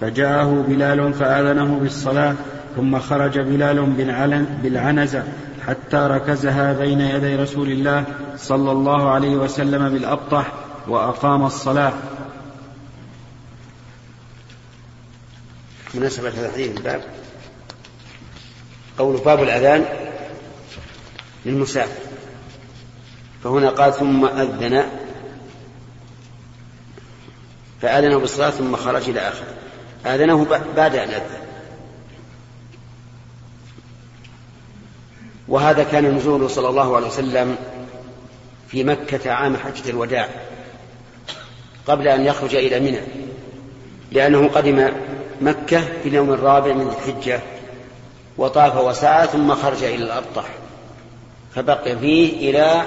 فجاءه 0.00 0.64
بلال 0.68 1.14
فآذنه 1.14 1.78
بالصلاة 1.78 2.34
ثم 2.76 2.98
خرج 2.98 3.38
بلال 3.38 3.86
بالعنزة 4.62 5.24
حتى 5.66 5.96
ركزها 5.96 6.72
بين 6.72 7.00
يدي 7.00 7.36
رسول 7.36 7.70
الله 7.70 8.04
صلى 8.36 8.72
الله 8.72 9.10
عليه 9.10 9.36
وسلم 9.36 9.88
بالأبطح 9.88 10.52
وأقام 10.88 11.46
الصلاة. 11.46 11.92
مناسبة 15.94 16.28
هذا 16.28 16.46
الحديث 16.46 16.76
الباب. 16.76 17.00
قول 18.98 19.16
باب 19.16 19.42
الأذان 19.42 19.84
للمسافر 21.46 22.00
فهنا 23.44 23.70
قال 23.70 23.94
ثم 23.94 24.24
أذن 24.24 24.84
فآذنه 27.82 28.18
بالصلاة 28.18 28.50
ثم 28.50 28.76
خرج 28.76 29.08
إلى 29.08 29.20
آخره 29.20 29.54
آذنه 30.06 30.44
بعد 30.76 30.96
أن 30.96 31.08
أذن. 31.08 31.46
وهذا 35.48 35.84
كان 35.84 36.16
نزوله 36.16 36.48
صلى 36.48 36.68
الله 36.68 36.96
عليه 36.96 37.06
وسلم 37.06 37.56
في 38.68 38.84
مكة 38.84 39.32
عام 39.32 39.56
حجة 39.56 39.90
الوداع 39.90 40.28
قبل 41.86 42.08
أن 42.08 42.26
يخرج 42.26 42.54
إلى 42.54 42.80
منى 42.80 43.00
لأنه 44.12 44.48
قدم 44.48 44.88
مكة 45.40 45.80
في 46.02 46.08
اليوم 46.08 46.32
الرابع 46.32 46.72
من 46.72 46.88
الحجة. 46.88 47.40
وطاف 48.38 48.76
وسعى 48.76 49.26
ثم 49.26 49.54
خرج 49.54 49.84
إلى 49.84 50.04
الأبطح 50.04 50.44
فبقي 51.54 51.98
فيه 51.98 52.50
إلى 52.50 52.82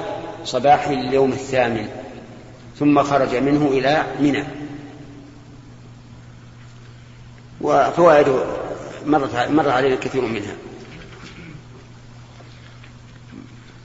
صباح 0.45 0.87
اليوم 0.87 1.31
الثامن 1.31 1.87
ثم 2.79 3.03
خرج 3.03 3.35
منه 3.35 3.67
إلى 3.67 4.03
منى. 4.21 4.43
وفوائده 7.61 8.43
مرت 9.05 9.49
مر 9.49 9.69
علينا 9.69 9.95
كثير 9.95 10.21
منها. 10.21 10.53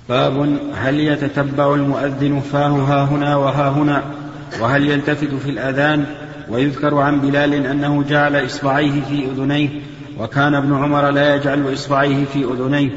باب 0.08 0.58
هل 0.74 1.00
يتتبع 1.00 1.74
المؤذن 1.74 2.40
فاه 2.40 2.68
ها 2.68 3.04
هنا 3.04 3.36
وها 3.36 3.68
هنا 3.68 4.04
وهل 4.60 4.90
يلتفت 4.90 5.34
في 5.34 5.50
الأذان؟ 5.50 6.06
ويذكر 6.48 6.98
عن 6.98 7.20
بلال 7.20 7.54
أنه 7.66 8.02
جعل 8.02 8.46
إصبعيه 8.46 9.02
في 9.08 9.24
أذنيه 9.24 9.68
وكان 10.18 10.54
ابن 10.54 10.74
عمر 10.74 11.10
لا 11.10 11.34
يجعل 11.34 11.72
إصبعيه 11.72 12.24
في 12.24 12.44
أذنيه. 12.44 12.90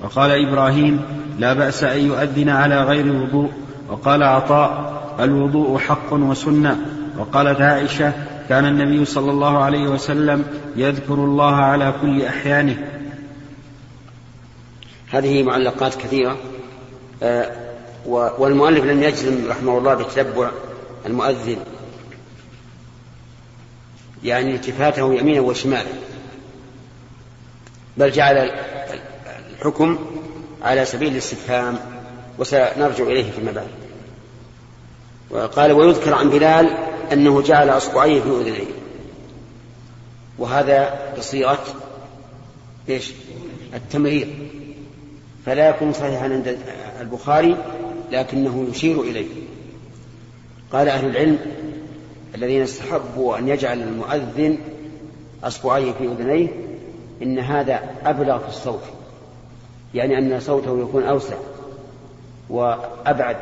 وقال 0.00 0.46
إبراهيم 0.46 1.00
لا 1.38 1.52
بأس 1.52 1.84
أن 1.84 1.98
يؤذن 1.98 2.48
على 2.48 2.84
غير 2.84 3.12
وضوء. 3.12 3.50
وقال 3.88 4.22
عطاء 4.22 5.00
الوضوء 5.20 5.78
حق 5.78 6.12
وسنة. 6.12 6.78
وقالت 7.18 7.60
عائشة 7.60 8.12
كان 8.48 8.64
النبي 8.64 9.04
صلى 9.04 9.30
الله 9.30 9.58
عليه 9.58 9.88
وسلم 9.88 10.44
يذكر 10.76 11.14
الله 11.14 11.54
على 11.54 11.94
كل 12.02 12.22
أحيانه. 12.22 12.76
هذه 15.10 15.42
معلقات 15.42 15.94
كثيرة. 15.94 16.36
آه، 17.22 17.50
والمؤلف 18.38 18.84
لم 18.84 19.02
يجزم 19.02 19.50
رحمه 19.50 19.78
الله 19.78 19.94
بتتبع 19.94 20.50
المؤذن. 21.06 21.56
يعني 24.24 24.54
التفاته 24.54 25.14
يمينا 25.14 25.40
وشمالا. 25.40 25.88
بل 28.00 28.10
جعل 28.10 28.50
الحكم 29.58 29.98
على 30.62 30.84
سبيل 30.84 31.12
الاستفهام 31.12 31.78
وسنرجع 32.38 33.04
إليه 33.04 33.30
فيما 33.30 33.52
بعد. 33.52 33.68
وقال 35.30 35.72
ويذكر 35.72 36.14
عن 36.14 36.30
بلال 36.30 36.70
أنه 37.12 37.42
جعل 37.42 37.68
أصبعيه 37.68 38.20
في 38.20 38.28
أذنيه. 38.28 38.70
وهذا 40.38 40.98
بصيغة 41.18 41.64
إيش؟ 42.88 43.12
التمرير 43.74 44.28
فلا 45.46 45.68
يكون 45.68 45.92
صحيحا 45.92 46.24
عند 46.24 46.58
البخاري 47.00 47.56
لكنه 48.12 48.66
يشير 48.70 49.00
إليه. 49.00 49.28
قال 50.72 50.88
أهل 50.88 51.06
العلم 51.06 51.38
الذين 52.34 52.62
استحبوا 52.62 53.38
أن 53.38 53.48
يجعل 53.48 53.82
المؤذن 53.82 54.58
أصبعيه 55.44 55.92
في 55.92 56.04
أذنيه 56.04 56.69
إن 57.22 57.38
هذا 57.38 57.80
أبلغ 58.04 58.38
في 58.38 58.48
الصوت. 58.48 58.82
يعني 59.94 60.18
أن 60.18 60.40
صوته 60.40 60.80
يكون 60.80 61.02
أوسع 61.02 61.36
وأبعد. 62.50 63.36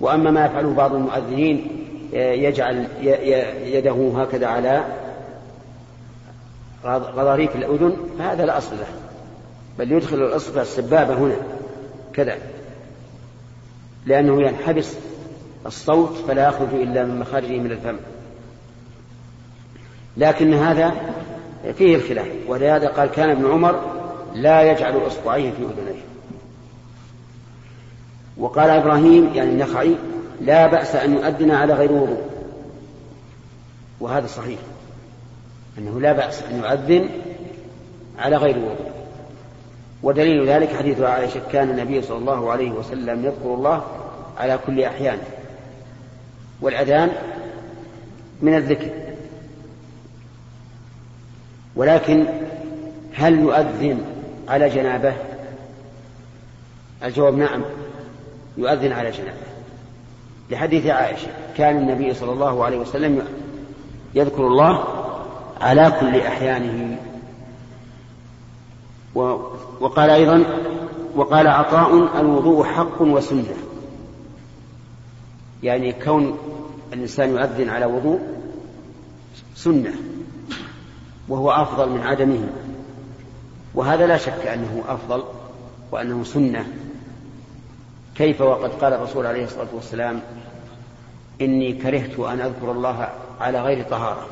وأما 0.00 0.30
ما 0.30 0.46
يفعله 0.46 0.74
بعض 0.74 0.94
المؤذنين 0.94 1.66
يجعل 2.12 2.88
يده 3.64 4.12
هكذا 4.16 4.46
على 4.46 4.84
غضاريف 6.84 7.56
الأذن 7.56 7.96
فهذا 8.18 8.44
لا 8.44 8.58
أصل 8.58 8.76
له. 8.76 8.86
بل 9.78 9.92
يدخل 9.92 10.16
الأصبع 10.16 10.62
السبابة 10.62 11.14
هنا 11.14 11.36
كذا. 12.12 12.38
لأنه 14.06 14.42
ينحبس 14.42 14.94
الصوت 15.66 16.16
فلا 16.28 16.48
يخرج 16.48 16.74
إلا 16.74 17.04
من 17.04 17.18
مخارجه 17.18 17.58
من 17.58 17.70
الفم. 17.70 17.96
لكن 20.16 20.54
هذا 20.54 20.92
فيه 21.72 21.96
الخلاف. 21.96 22.28
ولهذا 22.46 22.88
قال 22.88 23.10
كان 23.10 23.30
ابن 23.30 23.50
عمر 23.50 23.80
لا 24.34 24.62
يجعل 24.62 25.06
إصبعيه 25.06 25.50
في 25.50 25.62
أذنيه. 25.62 26.02
وقال 28.36 28.70
إبراهيم 28.70 29.30
يعني 29.34 29.50
النخعي 29.50 29.94
لا 30.40 30.66
بأس 30.66 30.96
أن 30.96 31.14
يؤذن 31.14 31.50
على 31.50 31.74
غير 31.74 31.92
وضوء. 31.92 32.22
وهذا 34.00 34.26
صحيح. 34.26 34.58
أنه 35.78 36.00
لا 36.00 36.12
بأس 36.12 36.42
أن 36.42 36.58
يؤذن 36.58 37.08
على 38.18 38.36
غير 38.36 38.58
وضوء. 38.58 38.90
ودليل 40.02 40.48
ذلك 40.48 40.76
حديث 40.76 41.00
عائشة 41.00 41.40
كان 41.52 41.70
النبي 41.70 42.02
صلى 42.02 42.18
الله 42.18 42.52
عليه 42.52 42.70
وسلم 42.70 43.24
يذكر 43.24 43.54
الله 43.54 43.84
على 44.38 44.58
كل 44.66 44.82
أحيان. 44.82 45.18
والأذان 46.60 47.12
من 48.42 48.54
الذكر. 48.54 49.03
ولكن 51.76 52.26
هل 53.14 53.38
يؤذن 53.38 54.00
على 54.48 54.68
جنابه؟ 54.68 55.14
الجواب 57.04 57.34
نعم 57.34 57.64
يؤذن 58.56 58.92
على 58.92 59.10
جنابه. 59.10 59.46
لحديث 60.50 60.86
عائشة 60.86 61.28
كان 61.56 61.76
النبي 61.76 62.14
صلى 62.14 62.32
الله 62.32 62.64
عليه 62.64 62.78
وسلم 62.78 63.22
يذكر 64.14 64.46
الله 64.46 64.84
على 65.60 65.92
كل 66.00 66.20
أحيانه. 66.20 66.98
وقال 69.80 70.10
أيضا 70.10 70.44
وقال 71.16 71.46
عطاء 71.46 72.20
الوضوء 72.20 72.64
حق 72.64 73.02
وسنة. 73.02 73.56
يعني 75.62 75.92
كون 75.92 76.38
الإنسان 76.92 77.30
يؤذن 77.30 77.68
على 77.68 77.86
وضوء 77.86 78.20
سنة. 79.54 79.94
وهو 81.28 81.50
أفضل 81.50 81.88
من 81.88 82.00
عدمه. 82.00 82.48
وهذا 83.74 84.06
لا 84.06 84.16
شك 84.16 84.46
أنه 84.46 84.84
أفضل 84.88 85.24
وأنه 85.92 86.24
سنة. 86.24 86.66
كيف 88.14 88.40
وقد 88.40 88.70
قال 88.70 88.92
الرسول 88.92 89.26
عليه 89.26 89.44
الصلاة 89.44 89.68
والسلام 89.72 90.20
إني 91.40 91.72
كرهت 91.72 92.20
أن 92.20 92.40
أذكر 92.40 92.72
الله 92.72 93.08
على 93.40 93.62
غير 93.62 93.84
طهارة. 93.84 94.26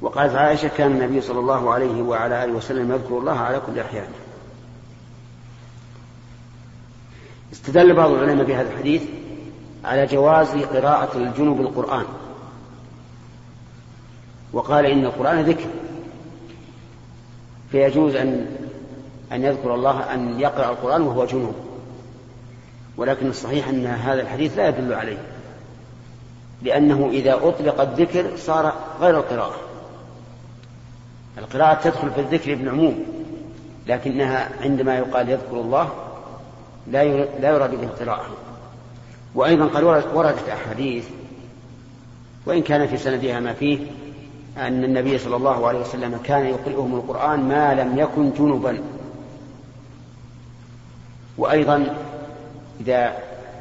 وقالت 0.00 0.34
عائشة 0.34 0.68
كان 0.68 0.90
النبي 0.90 1.20
صلى 1.20 1.38
الله 1.38 1.72
عليه 1.72 2.02
وعلى 2.02 2.44
آله 2.44 2.52
وسلم 2.52 2.92
يذكر 2.92 3.18
الله 3.18 3.38
على 3.38 3.60
كل 3.66 3.78
أحيان. 3.78 4.08
استدل 7.52 7.94
بعض 7.94 8.10
العلماء 8.10 8.46
بهذا 8.46 8.72
الحديث 8.72 9.02
على 9.84 10.06
جواز 10.06 10.48
قراءة 10.48 11.16
الجنوب 11.16 11.60
القرآن. 11.60 12.04
وقال 14.52 14.86
إن 14.86 15.04
القرآن 15.04 15.42
ذكر. 15.42 15.66
فيجوز 17.70 18.14
أن 18.14 18.46
أن 19.32 19.44
يذكر 19.44 19.74
الله 19.74 20.14
أن 20.14 20.40
يقرأ 20.40 20.70
القرآن 20.70 21.02
وهو 21.02 21.24
جنوب 21.24 21.54
ولكن 22.96 23.28
الصحيح 23.28 23.68
أن 23.68 23.86
هذا 23.86 24.22
الحديث 24.22 24.56
لا 24.56 24.68
يدل 24.68 24.92
عليه. 24.92 25.18
لأنه 26.62 27.08
إذا 27.12 27.34
أطلق 27.34 27.80
الذكر 27.80 28.36
صار 28.36 28.74
غير 29.00 29.18
القراءة. 29.18 29.56
القراءة 31.38 31.74
تدخل 31.82 32.10
في 32.10 32.20
الذكر 32.20 32.54
بالعموم 32.54 33.04
لكنها 33.86 34.50
عندما 34.60 34.98
يقال 34.98 35.28
يذكر 35.28 35.60
الله 35.60 35.90
لا 36.86 37.04
لا 37.24 37.50
يراد 37.50 37.70
به 37.70 37.86
القراءة. 37.86 38.26
وأيضا 39.34 39.66
قد 39.66 39.82
وردت 40.14 40.48
أحاديث 40.48 41.04
وإن 42.46 42.62
كان 42.62 42.86
في 42.86 42.96
سندها 42.96 43.40
ما 43.40 43.52
فيه 43.52 43.78
أن 44.60 44.84
النبي 44.84 45.18
صلى 45.18 45.36
الله 45.36 45.66
عليه 45.68 45.80
وسلم 45.80 46.20
كان 46.24 46.46
يقرئهم 46.46 46.94
القرآن 46.94 47.48
ما 47.48 47.74
لم 47.74 47.98
يكن 47.98 48.32
جنبا. 48.32 48.82
وأيضا 51.38 51.96
إذا 52.80 53.12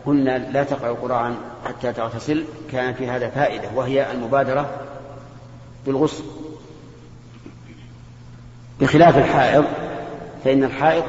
قلنا 0.06 0.38
لا 0.38 0.64
تقرأ 0.64 0.89
القرآن 0.89 1.36
حتى 1.66 1.93
تغتسل 1.93 2.45
كان 2.72 2.93
في 2.93 3.08
هذا 3.08 3.30
فائدة 3.30 3.70
وهي 3.76 4.12
المبادرة 4.12 4.70
بالغسل. 5.86 6.24
بخلاف 8.80 9.18
الحائض 9.18 9.66
فإن 10.43 10.64
الحائض 10.64 11.04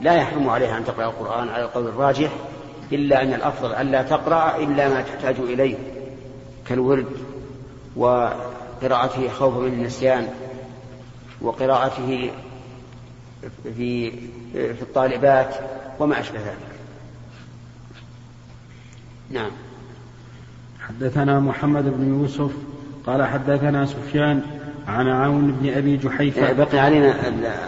لا 0.00 0.14
يحرم 0.14 0.48
عليها 0.48 0.78
أن 0.78 0.84
تقرأ 0.84 1.04
القرآن 1.04 1.48
على 1.48 1.62
القول 1.62 1.86
الراجح 1.86 2.30
إلا 2.92 3.22
أن 3.22 3.34
الأفضل 3.34 3.72
ألا 3.72 4.02
تقرأ 4.02 4.56
إلا 4.56 4.88
ما 4.88 5.00
تحتاج 5.00 5.36
إليه 5.38 5.76
كالورد 6.68 7.06
وقراءته 8.76 9.28
خوفا 9.28 9.60
من 9.60 9.72
النسيان 9.72 10.28
وقراءته 11.40 12.30
في 13.76 14.10
في 14.52 14.82
الطالبات 14.82 15.54
وما 16.00 16.20
أشبه 16.20 16.38
ذلك. 16.38 16.76
نعم. 19.30 19.50
حدثنا 20.80 21.40
محمد 21.40 21.84
بن 21.84 22.08
يوسف 22.08 22.50
قال 23.06 23.24
حدثنا 23.24 23.86
سفيان 23.86 24.42
عن 24.88 25.08
عون 25.08 25.52
بن 25.52 25.70
أبي 25.70 25.96
جحيفة. 25.96 26.52
بقي 26.52 26.78
علينا 26.78 27.14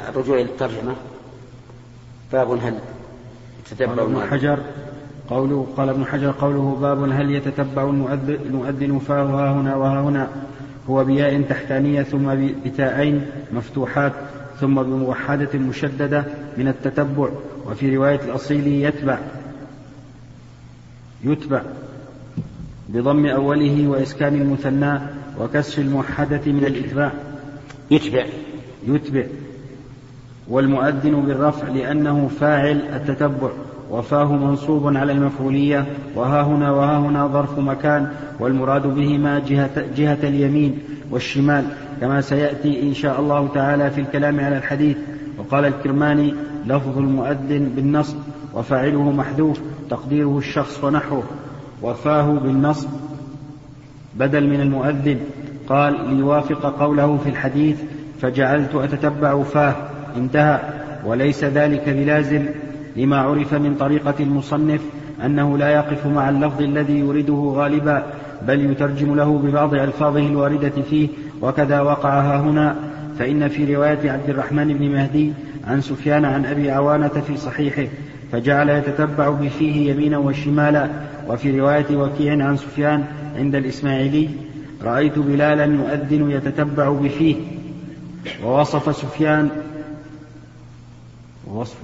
الرجوع 0.09 0.37
إلى 0.37 0.45
الترجمة. 0.45 0.95
باب 2.33 2.51
هل 2.51 2.79
قال 3.81 4.01
ابن 4.01 4.29
حجر 4.31 4.59
قوله 5.31 5.67
قال 5.77 5.89
ابن 5.89 6.07
حجر 6.07 6.35
قوله 6.41 6.79
باب 6.81 7.03
هل 7.03 7.31
يتتبع 7.31 7.83
المؤذن 8.29 8.99
فاه 8.99 9.25
ها 9.25 9.53
هنا 9.53 9.77
وها 9.77 10.01
هنا 10.01 10.29
هو 10.91 11.05
بياء 11.05 11.43
تحتانية 11.43 12.03
ثم 12.03 12.35
بتاءين 12.65 13.27
مفتوحات 13.53 14.13
ثم 14.61 14.83
بموحدة 14.83 15.59
مشددة 15.59 16.25
من 16.57 16.69
التتبع 16.69 17.29
وفي 17.67 17.97
رواية 17.97 18.21
الأصيل 18.25 18.67
يتبع 18.67 19.19
يتبع 21.25 21.63
بضم 22.89 23.27
أوله 23.27 23.89
وإسكان 23.89 24.35
المثنى 24.35 25.01
وكسر 25.41 25.83
الموحدة 25.83 26.41
من 26.47 26.65
الإتباع. 26.65 27.13
يتبع. 27.91 28.27
يتبع. 28.87 29.25
والمؤذن 30.49 31.21
بالرفع 31.21 31.69
لأنه 31.69 32.31
فاعل 32.41 32.83
التتبع. 32.93 33.51
وفاه 33.91 34.33
منصوب 34.33 34.97
على 34.97 35.13
المفعولية 35.13 35.87
وها 36.15 36.43
هنا 36.43 36.71
وها 36.71 36.99
هنا 36.99 37.27
ظرف 37.27 37.59
مكان 37.59 38.09
والمراد 38.41 38.87
بهما 38.87 39.39
جهة, 39.39 39.85
جهة 39.97 40.19
اليمين 40.23 40.79
والشمال 41.11 41.65
كما 42.01 42.21
سيأتي 42.21 42.83
إن 42.83 42.95
شاء 42.95 43.21
الله 43.21 43.49
تعالى 43.55 43.91
في 43.91 44.01
الكلام 44.01 44.41
على 44.41 44.57
الحديث. 44.57 44.97
وقال 45.39 45.65
الكرماني 45.65 46.35
لفظ 46.67 46.99
المؤذن 46.99 47.73
بالنصب 47.77 48.17
وفاعله 48.55 49.11
محذوف 49.11 49.61
تقديره 49.91 50.39
الشخص 50.39 50.85
ونحوه. 50.85 51.23
وفاه 51.83 52.33
بالنصب 52.33 52.89
بدل 54.15 54.47
من 54.47 54.61
المؤذن. 54.61 55.19
قال 55.69 56.15
ليوافق 56.15 56.81
قوله 56.81 57.17
في 57.17 57.29
الحديث 57.29 57.77
فجعلت 58.21 58.75
أتتبع 58.75 59.43
فاه 59.43 59.75
انتهى. 60.17 60.61
وليس 61.07 61.45
ذلك 61.45 61.89
بلازم. 61.89 62.47
لما 62.97 63.17
عرف 63.17 63.55
من 63.55 63.75
طريقة 63.75 64.15
المصنف 64.21 64.81
أنه 65.25 65.59
لا 65.59 65.69
يقف 65.69 66.07
مع 66.07 66.29
اللفظ 66.29 66.63
الذي 66.63 66.99
يريده 66.99 67.53
غالبا 67.57 68.07
بل 68.47 68.71
يترجم 68.71 69.15
له 69.15 69.39
ببعض 69.39 69.75
ألفاظه 69.75 70.27
الواردة 70.27 70.83
فيه 70.91 71.09
وكذا 71.43 71.81
وقع 71.81 72.37
هنا. 72.37 72.77
فإن 73.19 73.49
في 73.49 73.75
رواية 73.75 74.11
عبد 74.11 74.31
الرحمن 74.31 74.75
بن 74.75 74.89
مهدي 74.89 75.33
عن 75.67 75.81
سفيان 75.81 76.25
عن 76.25 76.45
أبي 76.45 76.71
عوانة 76.71 77.09
في 77.09 77.37
صحيحه 77.37 77.87
فجعل 78.33 78.69
يتتبع 78.69 79.29
بفيه 79.29 79.91
يمينا 79.91 80.19
وشمالا. 80.19 80.89
وفي 81.29 81.61
رواية 81.61 81.97
وكيع 81.97 82.33
عن 82.33 82.57
سفيان 82.57 83.05
عند 83.37 83.55
الإسماعيلي 83.55 84.29
رأيت 84.83 85.19
بلالا 85.19 85.65
يؤذن 85.65 86.31
يتتبع 86.31 86.89
بفيه. 86.89 87.37
ووصف 88.45 88.97
سفيان 88.97 89.49
ووصف 91.47 91.77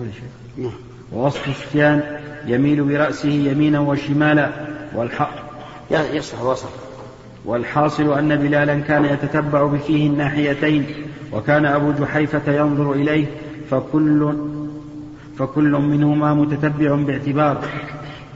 نعم. 0.58 0.72
ووصف 1.14 1.46
سفيان 1.46 2.00
يميل 2.46 2.82
برأسه 2.82 3.28
يمينا 3.28 3.80
وشمالا 3.80 4.48
والحق 4.94 5.34
يصح 5.90 6.42
وصف 6.42 6.70
والحاصل 7.44 8.18
أن 8.18 8.36
بلالا 8.36 8.80
كان 8.80 9.04
يتتبع 9.04 9.64
بفيه 9.64 10.06
الناحيتين 10.06 10.86
وكان 11.32 11.66
أبو 11.66 11.92
جحيفة 11.92 12.52
ينظر 12.52 12.92
إليه 12.92 13.26
فكل 13.70 14.34
فكل 15.38 15.70
منهما 15.70 16.34
متتبع 16.34 16.94
باعتبار. 16.94 17.64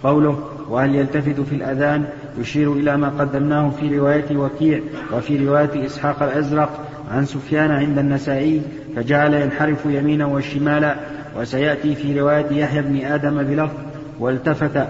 قوله 0.03 0.49
وهل 0.69 0.95
يلتفت 0.95 1.41
في 1.41 1.55
الأذان؟ 1.55 2.05
يشير 2.39 2.73
إلى 2.73 2.97
ما 2.97 3.09
قدمناه 3.09 3.71
في 3.71 3.99
رواية 3.99 4.37
وكيع 4.37 4.81
وفي 5.13 5.47
رواية 5.47 5.87
إسحاق 5.87 6.23
الأزرق 6.23 6.85
عن 7.11 7.25
سفيان 7.25 7.71
عند 7.71 7.99
النسائي 7.99 8.63
فجعل 8.97 9.35
ينحرف 9.35 9.87
يمينا 9.87 10.27
وشمالا 10.27 10.97
وسيأتي 11.37 11.95
في 11.95 12.21
رواية 12.21 12.47
يحيى 12.51 12.83
بن 12.83 13.05
آدم 13.05 13.43
بلفظ 13.43 13.77
والتفت 14.21 14.87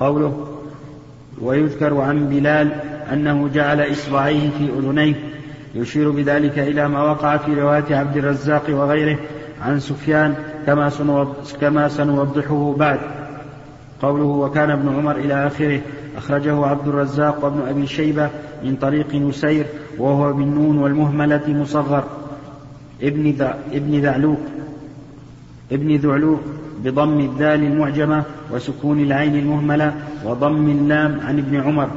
قوله 0.00 0.46
ويذكر 1.42 2.00
عن 2.00 2.28
بلال 2.28 2.72
أنه 3.12 3.48
جعل 3.54 3.92
إصبعيه 3.92 4.50
في 4.58 4.68
أذنيه 4.78 5.14
يشير 5.74 6.10
بذلك 6.10 6.58
إلى 6.58 6.88
ما 6.88 7.02
وقع 7.02 7.36
في 7.36 7.54
رواية 7.54 7.96
عبد 7.96 8.16
الرزاق 8.16 8.62
وغيره 8.68 9.18
عن 9.62 9.80
سفيان 9.80 10.34
كما 10.66 10.90
كما 11.60 11.88
سنوضحه 11.88 12.74
بعد. 12.78 12.98
قوله 14.02 14.24
وكان 14.24 14.70
ابن 14.70 14.88
عمر 14.88 15.16
إلى 15.16 15.46
آخره 15.46 15.80
أخرجه 16.16 16.66
عبد 16.66 16.88
الرزاق 16.88 17.44
وابن 17.44 17.68
أبي 17.68 17.86
شيبة 17.86 18.28
من 18.64 18.76
طريق 18.76 19.14
نسير 19.14 19.66
وهو 19.98 20.32
بالنون 20.32 20.78
والمهملة 20.78 21.48
مصغر. 21.48 22.04
ابن 23.02 24.00
ذا 24.00 24.16
ابن 25.72 25.96
ذعلوق 25.96 26.40
بضم 26.84 27.20
الذال 27.20 27.62
المعجمة 27.62 28.22
وسكون 28.52 29.00
العين 29.00 29.36
المهملة 29.36 29.94
وضم 30.24 30.68
اللام 30.68 31.20
عن 31.26 31.38
ابن 31.38 31.60
عمر. 31.60 31.90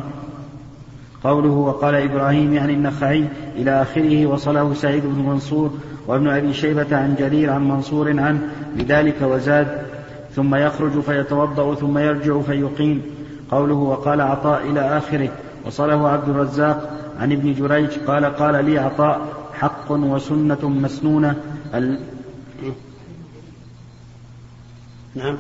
قوله 1.24 1.50
وقال 1.50 1.96
إبراهيم 1.96 2.54
يعني 2.54 2.74
النخعي 2.74 3.26
إلى 3.56 3.82
آخره 3.82 4.26
وصله 4.26 4.74
سعيد 4.74 5.04
بن 5.06 5.26
منصور 5.26 5.72
وابن 6.08 6.28
أبي 6.28 6.54
شيبة 6.54 6.98
عن 6.98 7.16
جرير 7.20 7.50
عن 7.50 7.68
منصور 7.68 8.20
عنه 8.20 8.40
بذلك 8.76 9.16
وزاد 9.22 9.68
ثم 10.36 10.56
يخرج 10.56 11.00
فيتوضأ 11.00 11.76
ثم 11.76 11.98
يرجع 11.98 12.42
فيقيم. 12.42 13.02
قوله 13.52 13.76
وقال 13.76 14.22
عطاء 14.22 14.70
إلى 14.72 14.98
آخره 14.98 15.30
وصله 15.66 16.08
عبد 16.10 16.30
الرزاق 16.30 17.00
عن 17.20 17.32
ابن 17.32 17.54
جريج 17.54 17.90
قال 18.08 18.26
قال 18.26 18.66
لي 18.66 18.80
عطاء 18.80 19.22
حق 19.54 19.92
وسنة 19.92 20.70
مسنونة 20.70 21.36
نعم. 25.16 25.38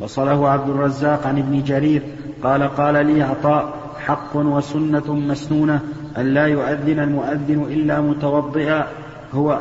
وصله 0.00 0.48
عبد 0.48 0.70
الرزاق 0.70 1.26
عن 1.26 1.38
ابن 1.38 1.62
جرير 1.62 2.02
قال 2.42 2.62
قال 2.62 3.06
لي 3.06 3.22
عطاء 3.22 3.74
حق 3.98 4.36
وسنة 4.36 5.14
مسنونة 5.14 5.80
أن 6.18 6.34
لا 6.34 6.46
يؤذن 6.46 6.98
المؤذن 6.98 7.62
إلا 7.62 8.00
متوضئا 8.00 8.86
هو 9.34 9.60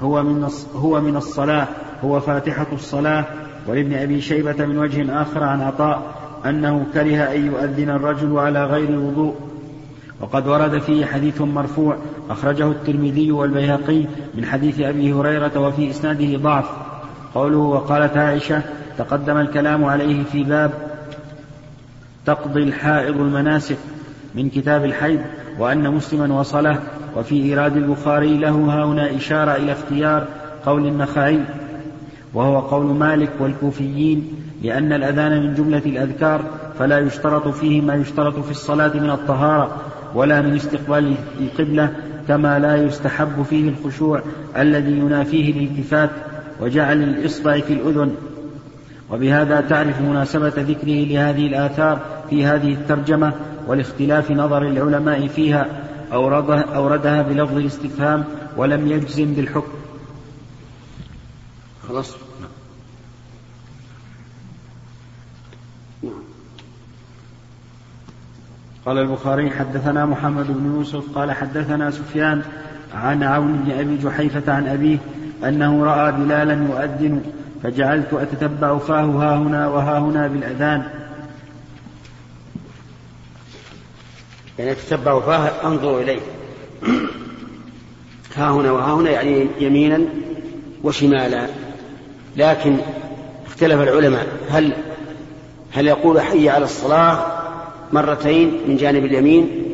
هو 0.00 0.22
من 0.22 0.50
هو 0.74 1.00
من 1.00 1.16
الصلاة 1.16 1.66
هو 2.04 2.20
فاتحة 2.20 2.66
الصلاة. 2.72 3.24
ولابن 3.66 3.94
أبي 3.94 4.20
شيبة 4.20 4.66
من 4.66 4.78
وجه 4.78 5.22
آخر 5.22 5.44
عن 5.44 5.60
عطاء 5.60 6.02
أنه 6.46 6.86
كره 6.94 7.16
أن 7.16 7.46
يؤذن 7.46 7.90
الرجل 7.90 8.38
على 8.38 8.64
غير 8.64 8.88
الوضوء 8.88 9.34
وقد 10.20 10.46
ورد 10.46 10.78
فيه 10.78 11.06
حديث 11.06 11.40
مرفوع 11.40 11.96
أخرجه 12.30 12.70
الترمذي 12.70 13.32
والبيهقي 13.32 14.04
من 14.34 14.44
حديث 14.44 14.80
أبي 14.80 15.12
هريرة 15.12 15.58
وفي 15.60 15.90
إسناده 15.90 16.38
ضعف. 16.38 16.66
قوله 17.34 17.58
وقالت 17.58 18.16
عائشة 18.16 18.62
تقدم 18.98 19.36
الكلام 19.36 19.84
عليه 19.84 20.24
في 20.24 20.44
باب 20.44 20.70
تقضي 22.26 22.62
الحائض 22.62 23.20
المناسك 23.20 23.76
من 24.34 24.50
كتاب 24.50 24.84
الحيض 24.84 25.20
وأن 25.58 25.90
مسلما 25.90 26.40
وصله 26.40 26.78
وفي 27.16 27.42
إيراد 27.42 27.76
البخاري 27.76 28.38
له 28.38 28.50
هنا 28.50 29.16
إشارة 29.16 29.56
إلى 29.56 29.72
اختيار 29.72 30.26
قول 30.66 30.86
النخعي 30.86 31.40
وهو 32.34 32.58
قول 32.60 32.86
مالك 32.86 33.30
والكوفيين 33.40 34.32
لأن 34.62 34.92
الأذان 34.92 35.42
من 35.42 35.54
جملة 35.54 35.82
الأذكار 35.86 36.40
فلا 36.78 36.98
يشترط 36.98 37.48
فيه 37.48 37.80
ما 37.80 37.94
يشترط 37.94 38.38
في 38.38 38.50
الصلاة 38.50 38.92
من 38.94 39.10
الطهارة 39.10 39.76
ولا 40.14 40.40
من 40.40 40.54
استقبال 40.54 41.14
القبلة 41.40 41.92
كما 42.28 42.58
لا 42.58 42.76
يستحب 42.76 43.42
فيه 43.50 43.68
الخشوع 43.68 44.22
الذي 44.56 44.92
ينافيه 44.92 45.52
الالتفات 45.52 46.10
وجعل 46.60 47.02
الإصبع 47.02 47.60
في 47.60 47.72
الأذن. 47.72 48.14
وبهذا 49.10 49.60
تعرف 49.60 50.00
مناسبة 50.00 50.52
ذكره 50.56 51.04
لهذه 51.04 51.46
الآثار 51.46 52.00
في 52.30 52.44
هذه 52.44 52.72
الترجمة 52.72 53.32
ولاختلاف 53.66 54.30
نظر 54.30 54.62
العلماء 54.62 55.26
فيها 55.26 55.66
أوردها, 56.12 56.60
أوردها 56.60 57.22
بلفظ 57.22 57.56
الاستفهام 57.56 58.24
ولم 58.56 58.86
يجزم 58.86 59.34
بالحكم. 59.34 59.72
خلاص. 61.88 62.16
قال 68.88 68.98
البخاري 68.98 69.50
حدثنا 69.50 70.06
محمد 70.06 70.46
بن 70.46 70.74
يوسف 70.74 71.04
قال 71.14 71.32
حدثنا 71.32 71.90
سفيان 71.90 72.42
عن 72.94 73.22
عون 73.22 73.52
بن 73.52 73.72
أبي 73.72 73.96
جحيفة 73.96 74.52
عن 74.52 74.66
أبيه 74.66 74.98
أنه 75.44 75.84
رأى 75.84 76.12
بلالا 76.12 76.52
يؤذن 76.52 77.22
فجعلت 77.62 78.14
أتتبع 78.14 78.78
فاه 78.78 79.04
ها 79.04 79.36
هنا 79.36 79.68
وها 79.68 79.98
هنا 79.98 80.26
بالأذان. 80.26 80.82
يعني 84.58 84.72
أتتبع 84.72 85.20
فاه 85.20 85.68
أنظر 85.68 86.00
إليه. 86.00 86.20
ها 88.36 88.50
هنا 88.50 88.72
وها 88.72 88.94
هنا 88.94 89.10
يعني 89.10 89.46
يمينا 89.60 90.00
وشمالا. 90.82 91.46
لكن 92.36 92.76
اختلف 93.46 93.80
العلماء 93.80 94.26
هل 94.50 94.72
هل 95.72 95.86
يقول 95.86 96.20
حي 96.20 96.48
على 96.48 96.64
الصلاة 96.64 97.37
مرتين 97.92 98.60
من 98.68 98.76
جانب 98.76 99.04
اليمين 99.04 99.64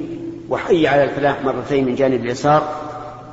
وحي 0.49 0.87
على 0.87 1.05
الفلاح 1.05 1.45
مرتين 1.45 1.85
من 1.85 1.95
جانب 1.95 2.25
اليسار 2.25 2.69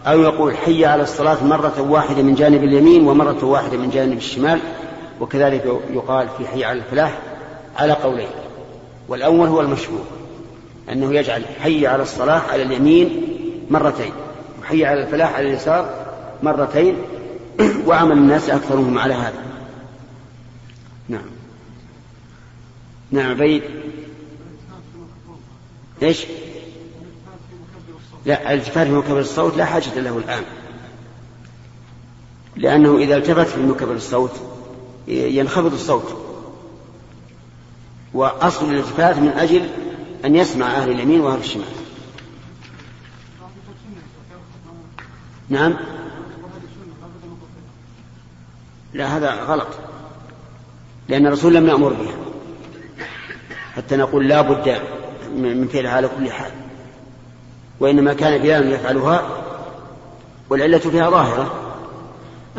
أو 0.08 0.22
يقول 0.22 0.58
حي 0.58 0.86
على 0.86 1.04
الصلاة 1.04 1.44
مرة 1.44 1.82
واحدة 1.90 2.22
من 2.22 2.36
جانب 2.36 2.64
اليمين 2.64 3.08
ومرة 3.08 3.46
واحدة 3.46 3.78
من 3.78 3.90
جانب 3.90 4.18
الشمال 4.18 4.60
وكذلك 5.20 5.66
يقال 5.94 6.28
في 6.38 6.48
حي 6.48 6.64
على 6.64 6.80
الفلاح 6.80 7.20
على 7.78 7.94
قولين. 7.94 8.28
والأول 9.08 9.48
هو 9.48 9.62
المشهور 9.62 10.04
أنه 10.92 11.14
يجعل 11.14 11.46
حي 11.64 11.88
على 11.88 12.04
الصلاة 12.04 12.42
على 12.52 12.64
اليمين 12.64 13.22
مرتين 13.70 14.12
وحي 14.62 14.86
على 14.86 15.04
الفلاح 15.04 15.36
على 15.36 15.48
اليسار 15.50 15.90
مرتين 16.44 16.96
وعمل 17.88 18.18
الناس 18.18 18.50
أكثرهم 18.50 18.98
على 18.98 19.14
هذا. 19.14 19.44
نعم. 21.10 21.26
نعم 23.12 23.34
بيت 23.34 23.64
إيش؟ 26.02 26.26
لا 28.26 28.54
الالتفات 28.54 28.88
في 28.88 28.94
مكبر 28.94 29.20
الصوت 29.20 29.58
لا 29.58 29.66
حاجة 29.66 30.00
له 30.00 30.18
الآن. 30.18 30.44
لأنه 32.56 32.98
إذا 32.98 33.18
التفت 33.18 33.48
في 33.48 33.60
مكبر 33.60 33.94
الصوت 33.94 34.32
ينخفض 35.08 35.74
الصوت. 35.74 36.18
وأصل 38.14 38.70
الالتفات 38.70 39.18
من 39.18 39.28
أجل 39.28 39.70
أن 40.26 40.36
يسمع 40.36 40.68
أهل 40.68 40.92
اليمين 40.92 41.22
وأهل 41.22 41.40
الشمال. 41.40 41.66
نعم؟ 45.50 45.78
لا 48.94 49.18
هذا 49.18 49.34
غلط. 49.34 49.68
لأن 51.10 51.28
الرسول 51.28 51.54
لم 51.54 51.68
يأمر 51.68 51.94
بها. 51.94 52.16
حتى 53.76 53.98
نقول 53.98 54.28
لا 54.28 54.42
بد 54.42 54.82
من 55.36 55.68
فعلها 55.68 55.92
على 55.92 56.10
كل 56.18 56.32
حال. 56.32 56.52
وإنما 57.80 58.14
كان 58.14 58.42
بلال 58.42 58.72
يفعلها 58.72 59.30
والعلة 60.50 60.78
فيها 60.78 61.10
ظاهرة. 61.10 61.54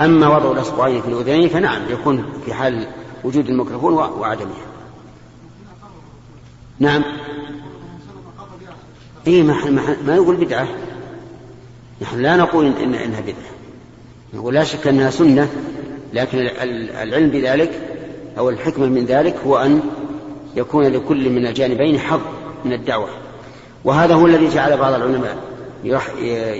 أما 0.00 0.28
وضع 0.28 0.52
الأصبعين 0.52 1.02
في 1.02 1.08
الأذنين 1.08 1.48
فنعم 1.48 1.82
يكون 1.90 2.24
في 2.44 2.54
حال 2.54 2.86
وجود 3.24 3.48
الميكروفون 3.48 3.94
وعدمها. 3.94 4.66
نعم. 6.78 7.02
إيه 9.26 9.42
ما, 9.42 9.70
ما, 9.70 9.96
ما 10.06 10.16
نقول 10.16 10.36
بدعة. 10.36 10.68
نحن 12.02 12.20
لا 12.20 12.36
نقول 12.36 12.66
إن 12.66 12.94
إنها 12.94 13.20
بدعة. 13.20 13.52
نقول 14.34 14.54
لا 14.54 14.64
شك 14.64 14.86
أنها 14.86 15.10
سنة 15.10 15.48
لكن 16.12 16.38
العلم 16.38 17.30
بذلك 17.30 17.80
أو 18.38 18.50
الحكمة 18.50 18.86
من 18.86 19.04
ذلك 19.04 19.36
هو 19.46 19.56
أن 19.56 19.80
يكون 20.56 20.84
لكل 20.84 21.30
من 21.30 21.46
الجانبين 21.46 21.98
حظ. 21.98 22.20
من 22.64 22.72
الدعوة. 22.72 23.08
وهذا 23.84 24.14
هو 24.14 24.26
الذي 24.26 24.48
جعل 24.48 24.76
بعض 24.76 24.92
العلماء 24.92 25.52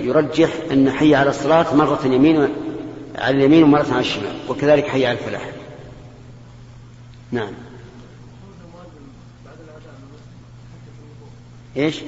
يرجح 0.05 0.49
أن 0.71 0.91
حي 0.91 1.15
على 1.15 1.29
الصلاة 1.29 1.75
مرة 1.75 2.05
يمين 2.05 2.49
على 3.15 3.37
اليمين 3.37 3.63
ومرة 3.63 3.87
على 3.91 3.99
الشمال 3.99 4.39
وكذلك 4.49 4.87
حي 4.87 5.05
على 5.05 5.17
الفلاح. 5.17 5.51
نعم. 7.31 7.53
إيش؟ 11.77 12.01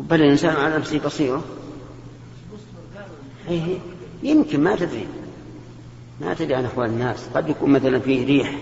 بل 0.00 0.22
الإنسان 0.22 0.56
على 0.56 0.76
نفسه 0.76 0.98
بصيرة. 0.98 1.44
إيه، 3.48 3.78
يمكن 4.22 4.64
ما 4.64 4.76
تدري. 4.76 5.06
ما 6.20 6.34
تدري 6.34 6.54
عن 6.54 6.64
أحوال 6.64 6.88
الناس. 6.88 7.28
قد 7.34 7.48
يكون 7.48 7.70
مثلا 7.70 7.98
فيه 7.98 8.26
ريح. 8.26 8.54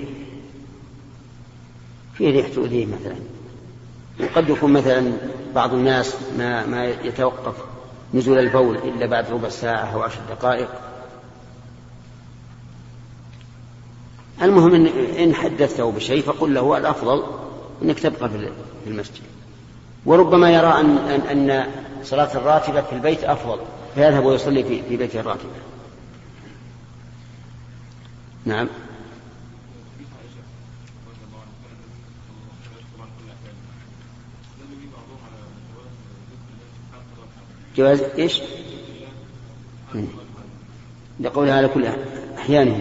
فيه 2.15 2.31
ريح 2.31 2.49
تؤذيه 2.49 2.87
مثلا. 2.87 3.17
وقد 4.21 4.49
يكون 4.49 4.73
مثلا 4.73 5.13
بعض 5.55 5.75
الناس 5.75 6.17
ما 6.39 6.67
ما 6.67 6.87
يتوقف 6.87 7.55
نزول 8.15 8.39
البول 8.39 8.77
إلا 8.77 9.07
بعد 9.07 9.31
ربع 9.31 9.49
ساعة 9.49 9.95
أو 9.95 10.03
عشر 10.03 10.21
دقائق. 10.31 10.69
المهم 14.43 14.75
إن, 14.75 14.87
إن 15.19 15.35
حدثته 15.35 15.93
بشيء 15.93 16.23
فقل 16.23 16.55
له 16.55 16.79
الأفضل 16.79 17.25
أنك 17.83 18.01
تبقى 18.01 18.31
في 18.31 18.51
المسجد. 18.87 19.23
وربما 20.07 20.51
يرى 20.51 20.81
أن, 20.81 20.99
أن, 20.99 21.51
أن 21.51 21.67
صلاة 22.05 22.37
الراتبة 22.37 22.83
في 22.83 22.93
البيت 22.93 23.25
أفضل. 23.25 23.59
فيذهب 23.95 24.25
ويصلي 24.25 24.65
في, 24.65 24.83
في 24.83 24.97
بيته 24.97 25.21
الراتبة. 25.21 25.51
نعم. 28.47 28.69
جواز 37.77 38.01
إيش؟ 38.01 38.41
لقولها 41.21 41.55
على 41.55 41.69
كل 41.69 41.87
احيانه 42.39 42.81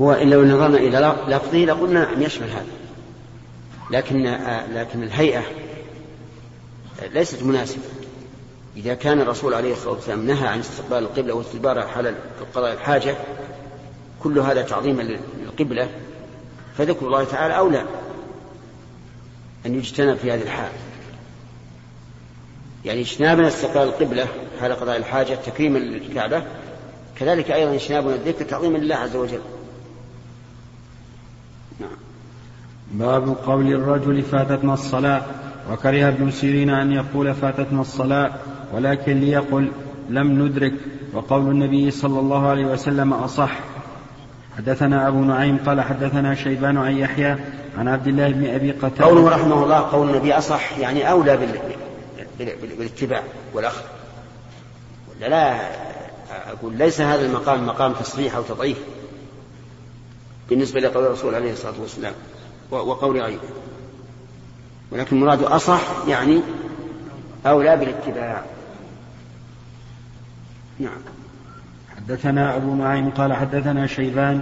هو 0.00 0.12
إن 0.12 0.30
لو 0.30 0.44
نظرنا 0.44 0.76
إلى 0.76 1.16
لفظه 1.28 1.58
لقلنا 1.58 2.04
نعم 2.04 2.22
يشمل 2.22 2.50
هذا. 2.50 2.66
لكن 3.90 4.22
لكن 4.74 5.02
الهيئة 5.02 5.42
ليست 7.12 7.42
مناسبة. 7.42 7.82
إذا 8.76 8.94
كان 8.94 9.20
الرسول 9.20 9.54
عليه 9.54 9.72
الصلاة 9.72 9.92
والسلام 9.92 10.26
نهى 10.26 10.48
عن 10.48 10.58
استقبال 10.58 10.98
القبلة 10.98 11.34
واستدبارها 11.34 11.86
حال 11.86 12.14
قضاء 12.54 12.72
الحاجة 12.72 13.16
كل 14.22 14.38
هذا 14.38 14.62
تعظيما 14.62 15.02
للقبلة 15.02 15.88
فذكر 16.78 17.06
الله 17.06 17.24
تعالى 17.24 17.56
أولى 17.56 17.84
أن 19.66 19.74
يجتنب 19.74 20.16
في 20.16 20.32
هذه 20.32 20.42
الحال. 20.42 20.70
يعني 22.84 23.00
اجتنابنا 23.00 23.48
استقبال 23.48 23.82
القبلة 23.82 24.26
حال 24.60 24.72
قضاء 24.72 24.96
الحاجة 24.96 25.34
تكريما 25.34 25.78
للكعبة 25.78 26.42
كذلك 27.16 27.50
أيضا 27.50 27.74
اجتنابنا 27.74 28.14
الذكر 28.14 28.44
تعظيما 28.44 28.78
لله 28.78 28.96
عز 28.96 29.16
وجل. 29.16 29.40
نعم. 31.80 31.96
باب 32.92 33.36
قول 33.46 33.72
الرجل 33.72 34.22
فاتتنا 34.22 34.74
الصلاة 34.74 35.22
وكره 35.72 36.08
ابن 36.08 36.30
سيرين 36.30 36.70
أن 36.70 36.92
يقول 36.92 37.34
فاتتنا 37.34 37.80
الصلاة 37.80 38.32
ولكن 38.72 39.20
ليقل 39.20 39.70
لم 40.08 40.42
ندرك 40.46 40.72
وقول 41.12 41.50
النبي 41.50 41.90
صلى 41.90 42.20
الله 42.20 42.46
عليه 42.46 42.66
وسلم 42.66 43.12
أصح. 43.12 43.52
حدثنا 44.56 45.08
أبو 45.08 45.18
نعيم 45.18 45.58
قال 45.66 45.80
حدثنا 45.80 46.34
شيبان 46.34 46.76
عن 46.78 46.96
يحيى 46.96 47.36
عن 47.78 47.88
عبد 47.88 48.06
الله 48.06 48.28
بن 48.28 48.46
أبي 48.46 48.70
قتادة. 48.70 49.04
قوله 49.04 49.28
رحمه 49.28 49.64
الله 49.64 49.76
قول 49.76 50.10
النبي 50.10 50.32
أصح 50.32 50.78
يعني 50.78 51.10
أولى 51.10 51.38
بالاتباع 52.78 53.22
والأخذ. 53.54 53.82
ولا 55.10 55.28
لا 55.28 55.60
أقول 56.52 56.74
ليس 56.74 57.00
هذا 57.00 57.26
المقام 57.26 57.66
مقام 57.66 57.92
تصريح 57.92 58.36
أو 58.36 58.42
تضعيف. 58.42 58.78
بالنسبة 60.50 60.80
لقول 60.80 61.04
الرسول 61.04 61.34
عليه 61.34 61.52
الصلاة 61.52 61.80
والسلام 61.80 62.12
وقول 62.70 63.20
غيره. 63.20 63.40
ولكن 64.92 65.20
مراد 65.20 65.42
أصح 65.42 65.82
يعني 66.08 66.40
أولى 67.46 67.76
بالاتباع. 67.76 68.44
نعم. 70.80 70.98
حدثنا 71.96 72.56
أبو 72.56 72.74
نعيم 72.74 73.10
قال 73.10 73.32
حدثنا 73.32 73.86
شيبان 73.86 74.40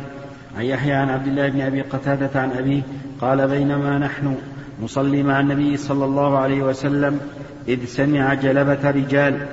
عن 0.57 0.64
يحيى 0.64 0.93
عن 0.93 1.11
عبد 1.11 1.26
الله 1.26 1.49
بن 1.49 1.61
أبي 1.61 1.82
قتادة 1.82 2.41
عن 2.41 2.51
أبيه 2.51 2.82
قال 3.20 3.49
بينما 3.49 3.99
نحن 3.99 4.36
نصلي 4.82 5.22
مع 5.22 5.41
النبي 5.41 5.76
صلى 5.76 6.05
الله 6.05 6.39
عليه 6.39 6.62
وسلم 6.62 7.20
إذ 7.68 7.84
سمع 7.84 8.34
جلبة 8.34 8.91
رجال. 8.91 9.47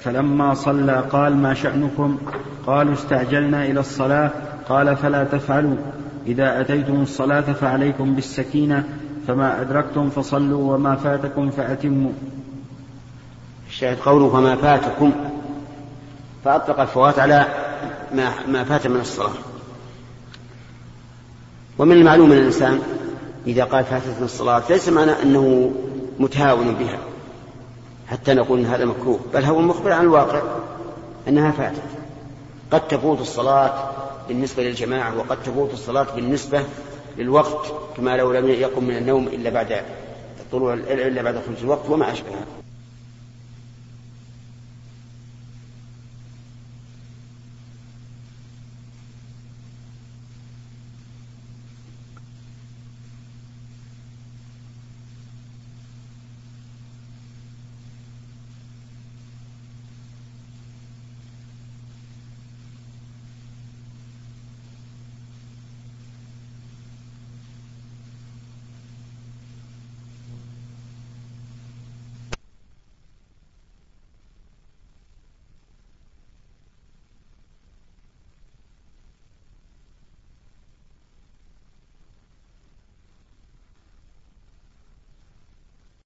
فلما 0.00 0.54
صلى 0.54 1.04
قال 1.10 1.36
ما 1.36 1.54
شأنكم؟ 1.54 2.18
قالوا 2.66 2.94
استعجلنا 2.94 3.64
إلى 3.64 3.80
الصلاة. 3.80 4.30
قال 4.68 4.96
فلا 4.96 5.24
تفعلوا. 5.24 5.76
إذا 6.26 6.60
أتيتم 6.60 7.02
الصلاة 7.02 7.40
فعليكم 7.40 8.14
بالسكينة 8.14 8.84
فما 9.26 9.60
أدركتم 9.60 10.10
فصلوا 10.10 10.74
وما 10.74 10.94
فاتكم 10.96 11.50
فأتموا. 11.50 12.12
الشاهد 13.68 13.96
قوله 13.96 14.28
فما 14.28 14.56
فاتكم. 14.56 15.12
فأطلق 16.44 16.80
الفوات 16.80 17.18
على 17.18 17.46
ما, 18.12 18.32
ما 18.46 18.64
فات 18.64 18.86
من 18.86 19.00
الصلاة. 19.00 19.32
ومن 21.78 21.96
المعلوم 21.96 22.32
أن 22.32 22.38
الإنسان 22.38 22.80
إذا 23.46 23.64
قال 23.64 23.84
فاتتنا 23.84 24.24
الصلاة 24.24 24.62
ليس 24.70 24.88
معنى 24.88 25.22
أنه 25.22 25.72
متهاون 26.18 26.74
بها 26.74 26.98
حتى 28.08 28.34
نقول 28.34 28.58
إن 28.58 28.66
هذا 28.66 28.84
مكروه 28.84 29.20
بل 29.34 29.44
هو 29.44 29.60
مخبر 29.60 29.92
عن 29.92 30.04
الواقع 30.04 30.42
أنها 31.28 31.50
فاتت. 31.50 31.82
قد 32.72 32.88
تفوت 32.88 33.20
الصلاة 33.20 33.90
بالنسبة 34.28 34.62
للجماعة 34.62 35.18
وقد 35.18 35.42
تفوت 35.42 35.72
الصلاة 35.72 36.06
بالنسبة 36.16 36.64
للوقت 37.18 37.72
كما 37.96 38.16
لو 38.16 38.32
لم 38.32 38.48
يقم 38.48 38.84
من 38.84 38.96
النوم 38.96 39.26
إلا 39.26 39.50
بعد 39.50 39.82
طلوع 40.52 40.74
إلا 40.74 41.22
بعد 41.22 41.34
خروج 41.34 41.58
الوقت 41.62 41.90
وما 41.90 42.12
أشبه 42.12 42.61